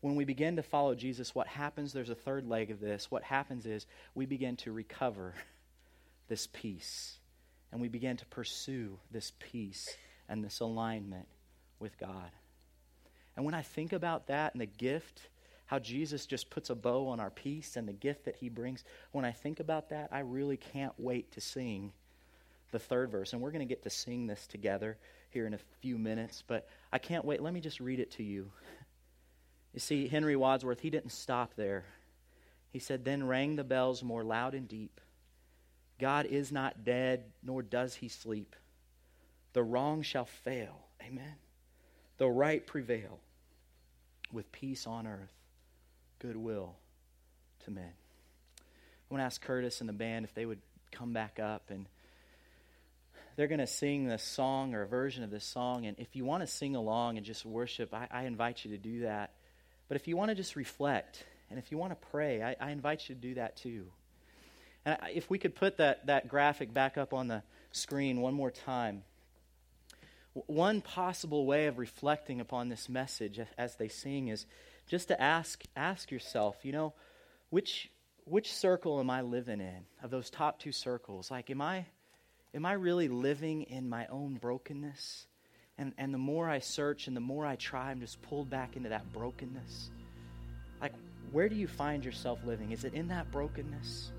when 0.00 0.14
we 0.14 0.24
begin 0.24 0.56
to 0.56 0.62
follow 0.62 0.94
Jesus, 0.94 1.34
what 1.34 1.46
happens, 1.46 1.92
there's 1.92 2.08
a 2.08 2.14
third 2.14 2.46
leg 2.46 2.70
of 2.70 2.80
this. 2.80 3.10
What 3.10 3.24
happens 3.24 3.66
is 3.66 3.84
we 4.14 4.26
begin 4.26 4.56
to 4.58 4.72
recover 4.72 5.34
this 6.28 6.46
peace, 6.46 7.18
and 7.70 7.82
we 7.82 7.88
begin 7.88 8.16
to 8.16 8.26
pursue 8.26 8.98
this 9.10 9.32
peace 9.38 9.94
and 10.26 10.42
this 10.42 10.60
alignment 10.60 11.28
with 11.78 11.98
God. 11.98 12.30
And 13.36 13.44
when 13.44 13.54
I 13.54 13.62
think 13.62 13.92
about 13.92 14.28
that 14.28 14.54
and 14.54 14.60
the 14.60 14.66
gift, 14.66 15.28
how 15.68 15.78
Jesus 15.78 16.24
just 16.24 16.48
puts 16.48 16.70
a 16.70 16.74
bow 16.74 17.08
on 17.08 17.20
our 17.20 17.28
peace 17.28 17.76
and 17.76 17.86
the 17.86 17.92
gift 17.92 18.24
that 18.24 18.36
he 18.36 18.48
brings, 18.48 18.84
when 19.12 19.26
I 19.26 19.32
think 19.32 19.60
about 19.60 19.90
that, 19.90 20.08
I 20.10 20.20
really 20.20 20.56
can't 20.56 20.94
wait 20.96 21.32
to 21.32 21.42
sing 21.42 21.92
the 22.70 22.78
third 22.78 23.10
verse. 23.10 23.34
And 23.34 23.42
we're 23.42 23.50
going 23.50 23.66
to 23.66 23.66
get 23.66 23.82
to 23.82 23.90
sing 23.90 24.26
this 24.26 24.46
together 24.46 24.96
here 25.28 25.46
in 25.46 25.52
a 25.52 25.58
few 25.82 25.98
minutes, 25.98 26.42
but 26.46 26.66
I 26.90 26.96
can't 26.96 27.22
wait. 27.22 27.42
Let 27.42 27.52
me 27.52 27.60
just 27.60 27.80
read 27.80 28.00
it 28.00 28.12
to 28.12 28.22
you. 28.22 28.50
You 29.74 29.80
see, 29.80 30.08
Henry 30.08 30.36
Wadsworth, 30.36 30.80
he 30.80 30.88
didn't 30.88 31.12
stop 31.12 31.52
there. 31.54 31.84
He 32.70 32.78
said, 32.78 33.04
Then 33.04 33.26
rang 33.26 33.56
the 33.56 33.62
bells 33.62 34.02
more 34.02 34.24
loud 34.24 34.54
and 34.54 34.66
deep. 34.66 35.02
God 36.00 36.24
is 36.24 36.50
not 36.50 36.82
dead, 36.82 37.24
nor 37.42 37.60
does 37.60 37.94
he 37.94 38.08
sleep. 38.08 38.56
The 39.52 39.62
wrong 39.62 40.00
shall 40.00 40.24
fail. 40.24 40.86
Amen. 41.06 41.34
The 42.16 42.28
right 42.28 42.66
prevail 42.66 43.20
with 44.32 44.50
peace 44.50 44.86
on 44.86 45.06
earth 45.06 45.37
goodwill 46.18 46.76
to 47.64 47.70
men. 47.70 47.92
I 48.60 49.14
want 49.14 49.20
to 49.20 49.26
ask 49.26 49.40
Curtis 49.40 49.80
and 49.80 49.88
the 49.88 49.94
band 49.94 50.24
if 50.24 50.34
they 50.34 50.46
would 50.46 50.60
come 50.92 51.12
back 51.12 51.38
up 51.40 51.70
and 51.70 51.86
they're 53.36 53.46
going 53.46 53.60
to 53.60 53.66
sing 53.66 54.06
this 54.06 54.22
song 54.22 54.74
or 54.74 54.82
a 54.82 54.86
version 54.86 55.22
of 55.22 55.30
this 55.30 55.44
song. 55.44 55.86
And 55.86 55.96
if 55.98 56.16
you 56.16 56.24
want 56.24 56.42
to 56.42 56.46
sing 56.46 56.74
along 56.74 57.18
and 57.18 57.24
just 57.24 57.46
worship, 57.46 57.94
I, 57.94 58.08
I 58.10 58.24
invite 58.24 58.64
you 58.64 58.72
to 58.72 58.78
do 58.78 59.00
that. 59.02 59.32
But 59.86 59.96
if 59.96 60.08
you 60.08 60.16
want 60.16 60.30
to 60.30 60.34
just 60.34 60.56
reflect 60.56 61.24
and 61.48 61.58
if 61.58 61.70
you 61.70 61.78
want 61.78 61.92
to 61.92 62.08
pray, 62.08 62.42
I, 62.42 62.56
I 62.60 62.70
invite 62.72 63.08
you 63.08 63.14
to 63.14 63.20
do 63.20 63.34
that 63.34 63.56
too. 63.56 63.86
And 64.84 64.98
I, 65.00 65.10
if 65.10 65.30
we 65.30 65.38
could 65.38 65.54
put 65.54 65.76
that, 65.78 66.06
that 66.06 66.28
graphic 66.28 66.74
back 66.74 66.98
up 66.98 67.14
on 67.14 67.28
the 67.28 67.42
screen 67.70 68.20
one 68.20 68.34
more 68.34 68.50
time. 68.50 69.04
One 70.34 70.80
possible 70.80 71.46
way 71.46 71.66
of 71.66 71.78
reflecting 71.78 72.40
upon 72.40 72.68
this 72.68 72.88
message 72.88 73.40
as 73.56 73.76
they 73.76 73.88
sing 73.88 74.28
is 74.28 74.46
just 74.88 75.08
to 75.08 75.20
ask 75.20 75.62
ask 75.76 76.10
yourself, 76.10 76.56
you 76.64 76.72
know, 76.72 76.94
which 77.50 77.90
which 78.24 78.52
circle 78.52 78.98
am 78.98 79.10
I 79.10 79.22
living 79.22 79.60
in 79.60 79.84
of 80.02 80.10
those 80.10 80.30
top 80.30 80.58
two 80.58 80.72
circles? 80.72 81.30
Like, 81.30 81.50
am 81.50 81.60
I 81.60 81.86
am 82.54 82.66
I 82.66 82.72
really 82.72 83.08
living 83.08 83.62
in 83.62 83.88
my 83.88 84.06
own 84.08 84.34
brokenness? 84.34 85.26
And 85.76 85.92
and 85.98 86.12
the 86.12 86.18
more 86.18 86.48
I 86.48 86.58
search 86.58 87.06
and 87.06 87.16
the 87.16 87.20
more 87.20 87.46
I 87.46 87.56
try, 87.56 87.90
I'm 87.90 88.00
just 88.00 88.20
pulled 88.22 88.50
back 88.50 88.76
into 88.76 88.88
that 88.88 89.12
brokenness. 89.12 89.90
Like, 90.80 90.94
where 91.30 91.48
do 91.48 91.54
you 91.54 91.68
find 91.68 92.04
yourself 92.04 92.38
living? 92.44 92.72
Is 92.72 92.84
it 92.84 92.94
in 92.94 93.08
that 93.08 93.30
brokenness? 93.30 94.10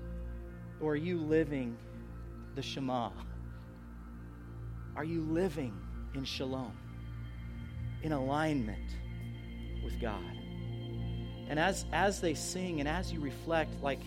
Or 0.80 0.92
are 0.92 0.96
you 0.96 1.18
living 1.18 1.76
the 2.54 2.62
Shema? 2.62 3.10
Are 4.96 5.04
you 5.04 5.22
living 5.22 5.74
in 6.14 6.24
shalom, 6.24 6.76
in 8.02 8.12
alignment 8.12 8.90
with 9.84 10.00
God? 10.00 10.39
And 11.50 11.58
as, 11.58 11.84
as 11.92 12.20
they 12.20 12.34
sing 12.34 12.78
and 12.78 12.88
as 12.88 13.12
you 13.12 13.18
reflect, 13.18 13.82
like, 13.82 13.98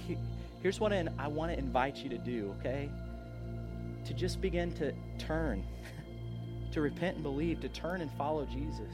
here's 0.61 0.79
what 0.79 0.93
I, 0.93 1.27
want 1.27 1.51
to 1.51 1.59
invite 1.59 1.97
you 1.97 2.09
to 2.09 2.17
do, 2.17 2.55
okay? 2.59 2.89
To 4.05 4.13
just 4.13 4.39
begin 4.39 4.71
to 4.75 4.93
turn, 5.19 5.65
to 6.71 6.79
repent 6.79 7.15
and 7.15 7.23
believe, 7.23 7.59
to 7.59 7.67
turn 7.67 7.99
and 7.99 8.09
follow 8.13 8.45
Jesus. 8.45 8.93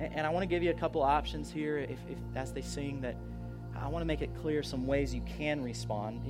And, 0.00 0.12
and 0.16 0.26
I 0.26 0.30
want 0.30 0.42
to 0.42 0.48
give 0.48 0.64
you 0.64 0.70
a 0.70 0.74
couple 0.74 1.00
options 1.00 1.48
here 1.48 1.78
if, 1.78 2.00
if 2.10 2.18
as 2.34 2.52
they 2.52 2.60
sing 2.60 3.00
that 3.02 3.14
I 3.80 3.86
want 3.86 4.02
to 4.02 4.06
make 4.06 4.20
it 4.20 4.30
clear 4.42 4.64
some 4.64 4.84
ways 4.84 5.14
you 5.14 5.22
can 5.38 5.62
respond. 5.62 6.20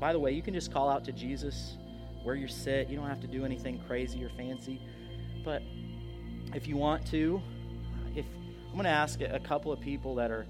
By 0.00 0.14
the 0.14 0.18
way, 0.18 0.32
you 0.32 0.40
can 0.40 0.54
just 0.54 0.72
call 0.72 0.88
out 0.88 1.04
to 1.04 1.12
Jesus 1.12 1.76
where 2.22 2.34
you're 2.34 2.48
sit. 2.48 2.88
You 2.88 2.96
don't 2.96 3.08
have 3.08 3.20
to 3.20 3.26
do 3.26 3.44
anything 3.44 3.82
crazy 3.86 4.24
or 4.24 4.30
fancy. 4.30 4.80
But 5.44 5.62
if 6.54 6.66
you 6.66 6.78
want 6.78 7.06
to, 7.08 7.42
I'm 8.74 8.78
going 8.78 8.86
to 8.86 8.90
ask 8.90 9.20
a 9.20 9.38
couple 9.38 9.70
of 9.70 9.78
people 9.78 10.16
that 10.16 10.32
are, 10.32 10.46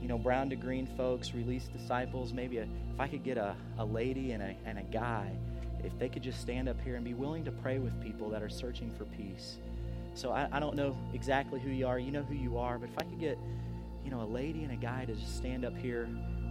you 0.00 0.08
know, 0.08 0.16
brown 0.16 0.48
to 0.48 0.56
green 0.56 0.86
folks, 0.96 1.34
released 1.34 1.74
disciples. 1.74 2.32
Maybe 2.32 2.56
a, 2.56 2.62
if 2.62 2.98
I 2.98 3.06
could 3.06 3.22
get 3.22 3.36
a, 3.36 3.54
a 3.76 3.84
lady 3.84 4.32
and 4.32 4.42
a, 4.42 4.56
and 4.64 4.78
a 4.78 4.82
guy, 4.82 5.30
if 5.84 5.92
they 5.98 6.08
could 6.08 6.22
just 6.22 6.40
stand 6.40 6.70
up 6.70 6.80
here 6.80 6.96
and 6.96 7.04
be 7.04 7.12
willing 7.12 7.44
to 7.44 7.50
pray 7.50 7.78
with 7.78 7.92
people 8.02 8.30
that 8.30 8.42
are 8.42 8.48
searching 8.48 8.90
for 8.96 9.04
peace. 9.04 9.58
So 10.14 10.32
I, 10.32 10.48
I 10.52 10.58
don't 10.58 10.74
know 10.74 10.96
exactly 11.12 11.60
who 11.60 11.68
you 11.68 11.86
are. 11.86 11.98
You 11.98 12.12
know 12.12 12.22
who 12.22 12.34
you 12.34 12.56
are. 12.56 12.78
But 12.78 12.88
if 12.88 12.96
I 12.96 13.02
could 13.02 13.20
get, 13.20 13.38
you 14.02 14.10
know, 14.10 14.22
a 14.22 14.30
lady 14.30 14.64
and 14.64 14.72
a 14.72 14.76
guy 14.76 15.04
to 15.04 15.14
just 15.14 15.36
stand 15.36 15.66
up 15.66 15.76
here, 15.76 16.08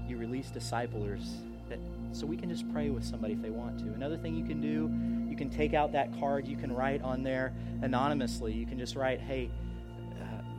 you 0.08 0.18
release 0.18 0.52
disciplers, 0.52 1.38
that, 1.70 1.80
so 2.12 2.28
we 2.28 2.38
can 2.38 2.50
just 2.50 2.72
pray 2.72 2.92
with 2.92 3.04
somebody 3.04 3.34
if 3.34 3.42
they 3.42 3.50
want 3.50 3.80
to. 3.80 3.86
Another 3.86 4.16
thing 4.18 4.36
you 4.36 4.46
can 4.46 4.62
do, 4.62 4.92
you 5.28 5.36
can 5.36 5.50
take 5.50 5.74
out 5.74 5.92
that 5.94 6.20
card. 6.20 6.48
You 6.48 6.56
can 6.56 6.72
write 6.72 7.02
on 7.02 7.24
there 7.24 7.52
anonymously. 7.82 8.54
You 8.54 8.68
can 8.68 8.78
just 8.78 8.96
write, 8.96 9.20
hey, 9.20 9.50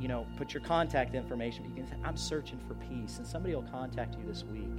you 0.00 0.09
know, 0.09 0.26
put 0.37 0.52
your 0.52 0.62
contact 0.62 1.14
information. 1.14 1.64
You 1.64 1.74
can 1.74 1.87
say, 1.87 1.96
I'm 2.04 2.16
searching 2.16 2.61
for 2.66 2.74
peace, 2.74 3.18
and 3.18 3.26
somebody 3.26 3.54
will 3.54 3.62
contact 3.62 4.16
you 4.16 4.24
this 4.26 4.44
week. 4.44 4.76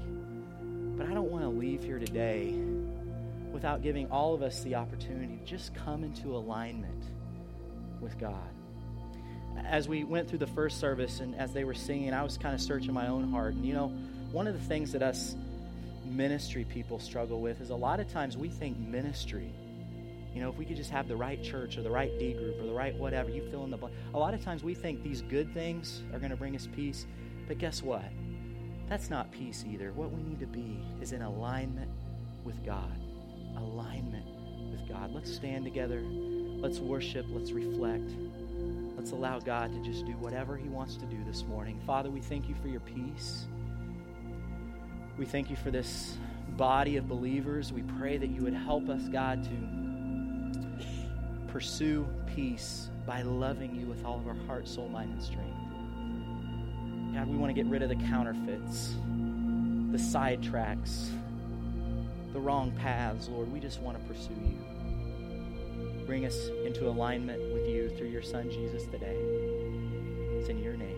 But 0.97 1.07
I 1.07 1.13
don't 1.13 1.29
want 1.29 1.43
to 1.43 1.49
leave 1.49 1.83
here 1.83 1.99
today 1.99 2.53
without 3.51 3.81
giving 3.81 4.09
all 4.11 4.33
of 4.33 4.41
us 4.41 4.61
the 4.63 4.75
opportunity 4.75 5.37
to 5.37 5.45
just 5.45 5.73
come 5.73 6.03
into 6.03 6.35
alignment 6.35 7.05
with 7.99 8.17
God. 8.19 8.49
As 9.65 9.87
we 9.87 10.03
went 10.03 10.29
through 10.29 10.39
the 10.39 10.47
first 10.47 10.79
service 10.79 11.19
and 11.19 11.35
as 11.35 11.51
they 11.51 11.63
were 11.63 11.73
singing, 11.73 12.13
I 12.13 12.23
was 12.23 12.37
kind 12.37 12.53
of 12.53 12.61
searching 12.61 12.93
my 12.93 13.07
own 13.07 13.31
heart. 13.31 13.55
And 13.55 13.65
you 13.65 13.73
know, 13.73 13.87
one 14.31 14.47
of 14.47 14.53
the 14.53 14.65
things 14.65 14.91
that 14.91 15.01
us 15.01 15.35
ministry 16.05 16.65
people 16.65 16.99
struggle 16.99 17.41
with 17.41 17.59
is 17.61 17.69
a 17.69 17.75
lot 17.75 17.99
of 17.99 18.11
times 18.11 18.37
we 18.37 18.49
think 18.49 18.77
ministry 18.77 19.51
you 20.37 20.43
know, 20.43 20.49
if 20.49 20.55
we 20.55 20.65
could 20.65 20.77
just 20.77 20.91
have 20.91 21.07
the 21.07 21.15
right 21.15 21.41
church 21.41 21.79
or 21.79 21.81
the 21.81 21.89
right 21.89 22.11
D 22.19 22.33
group 22.33 22.61
or 22.61 22.67
the 22.67 22.71
right 22.71 22.93
whatever, 22.93 23.31
you 23.31 23.41
fill 23.49 23.63
in 23.63 23.71
the 23.71 23.77
blank. 23.77 23.95
A 24.13 24.19
lot 24.19 24.35
of 24.35 24.43
times 24.43 24.63
we 24.63 24.75
think 24.75 25.01
these 25.01 25.23
good 25.23 25.51
things 25.51 26.03
are 26.13 26.19
going 26.19 26.29
to 26.29 26.37
bring 26.37 26.55
us 26.55 26.67
peace, 26.75 27.07
but 27.47 27.57
guess 27.57 27.81
what? 27.81 28.05
That's 28.87 29.09
not 29.09 29.31
peace 29.31 29.65
either. 29.67 29.91
What 29.93 30.11
we 30.11 30.21
need 30.21 30.39
to 30.39 30.45
be 30.45 30.79
is 31.01 31.11
in 31.11 31.23
alignment 31.23 31.89
with 32.43 32.63
God. 32.63 32.99
Alignment 33.55 34.27
with 34.69 34.87
God. 34.87 35.11
Let's 35.11 35.33
stand 35.33 35.65
together. 35.65 36.03
Let's 36.03 36.77
worship. 36.77 37.25
Let's 37.29 37.51
reflect. 37.51 38.11
Let's 38.95 39.13
allow 39.13 39.39
God 39.39 39.73
to 39.73 39.81
just 39.81 40.05
do 40.05 40.11
whatever 40.17 40.55
He 40.55 40.69
wants 40.69 40.97
to 40.97 41.07
do 41.07 41.17
this 41.25 41.45
morning. 41.45 41.81
Father, 41.87 42.11
we 42.11 42.21
thank 42.21 42.47
you 42.47 42.53
for 42.61 42.67
your 42.67 42.81
peace. 42.81 43.47
We 45.17 45.25
thank 45.25 45.49
you 45.49 45.55
for 45.55 45.71
this 45.71 46.15
body 46.49 46.97
of 46.97 47.09
believers. 47.09 47.73
We 47.73 47.81
pray 47.81 48.17
that 48.17 48.29
you 48.29 48.43
would 48.43 48.53
help 48.53 48.87
us, 48.87 49.07
God, 49.07 49.43
to 49.43 49.76
pursue 51.47 52.07
peace 52.35 52.89
by 53.05 53.21
loving 53.21 53.75
you 53.75 53.85
with 53.85 54.03
all 54.05 54.17
of 54.17 54.27
our 54.27 54.35
heart, 54.45 54.67
soul, 54.67 54.89
mind, 54.89 55.13
and 55.13 55.23
strength. 55.23 55.57
God, 57.13 57.27
we 57.27 57.37
want 57.37 57.49
to 57.49 57.53
get 57.53 57.69
rid 57.69 57.81
of 57.81 57.89
the 57.89 57.95
counterfeits, 57.95 58.95
the 59.91 59.97
sidetracks, 59.97 61.07
the 62.33 62.39
wrong 62.39 62.71
paths, 62.71 63.29
Lord. 63.29 63.51
We 63.51 63.59
just 63.59 63.81
want 63.81 63.97
to 63.97 64.13
pursue 64.13 64.33
you. 64.33 66.05
Bring 66.05 66.25
us 66.25 66.49
into 66.65 66.87
alignment 66.87 67.41
with 67.53 67.67
you 67.67 67.89
through 67.97 68.09
your 68.09 68.21
Son, 68.21 68.49
Jesus, 68.49 68.83
today. 68.85 69.17
It's 70.37 70.49
in 70.49 70.59
your 70.59 70.77
name. 70.77 70.96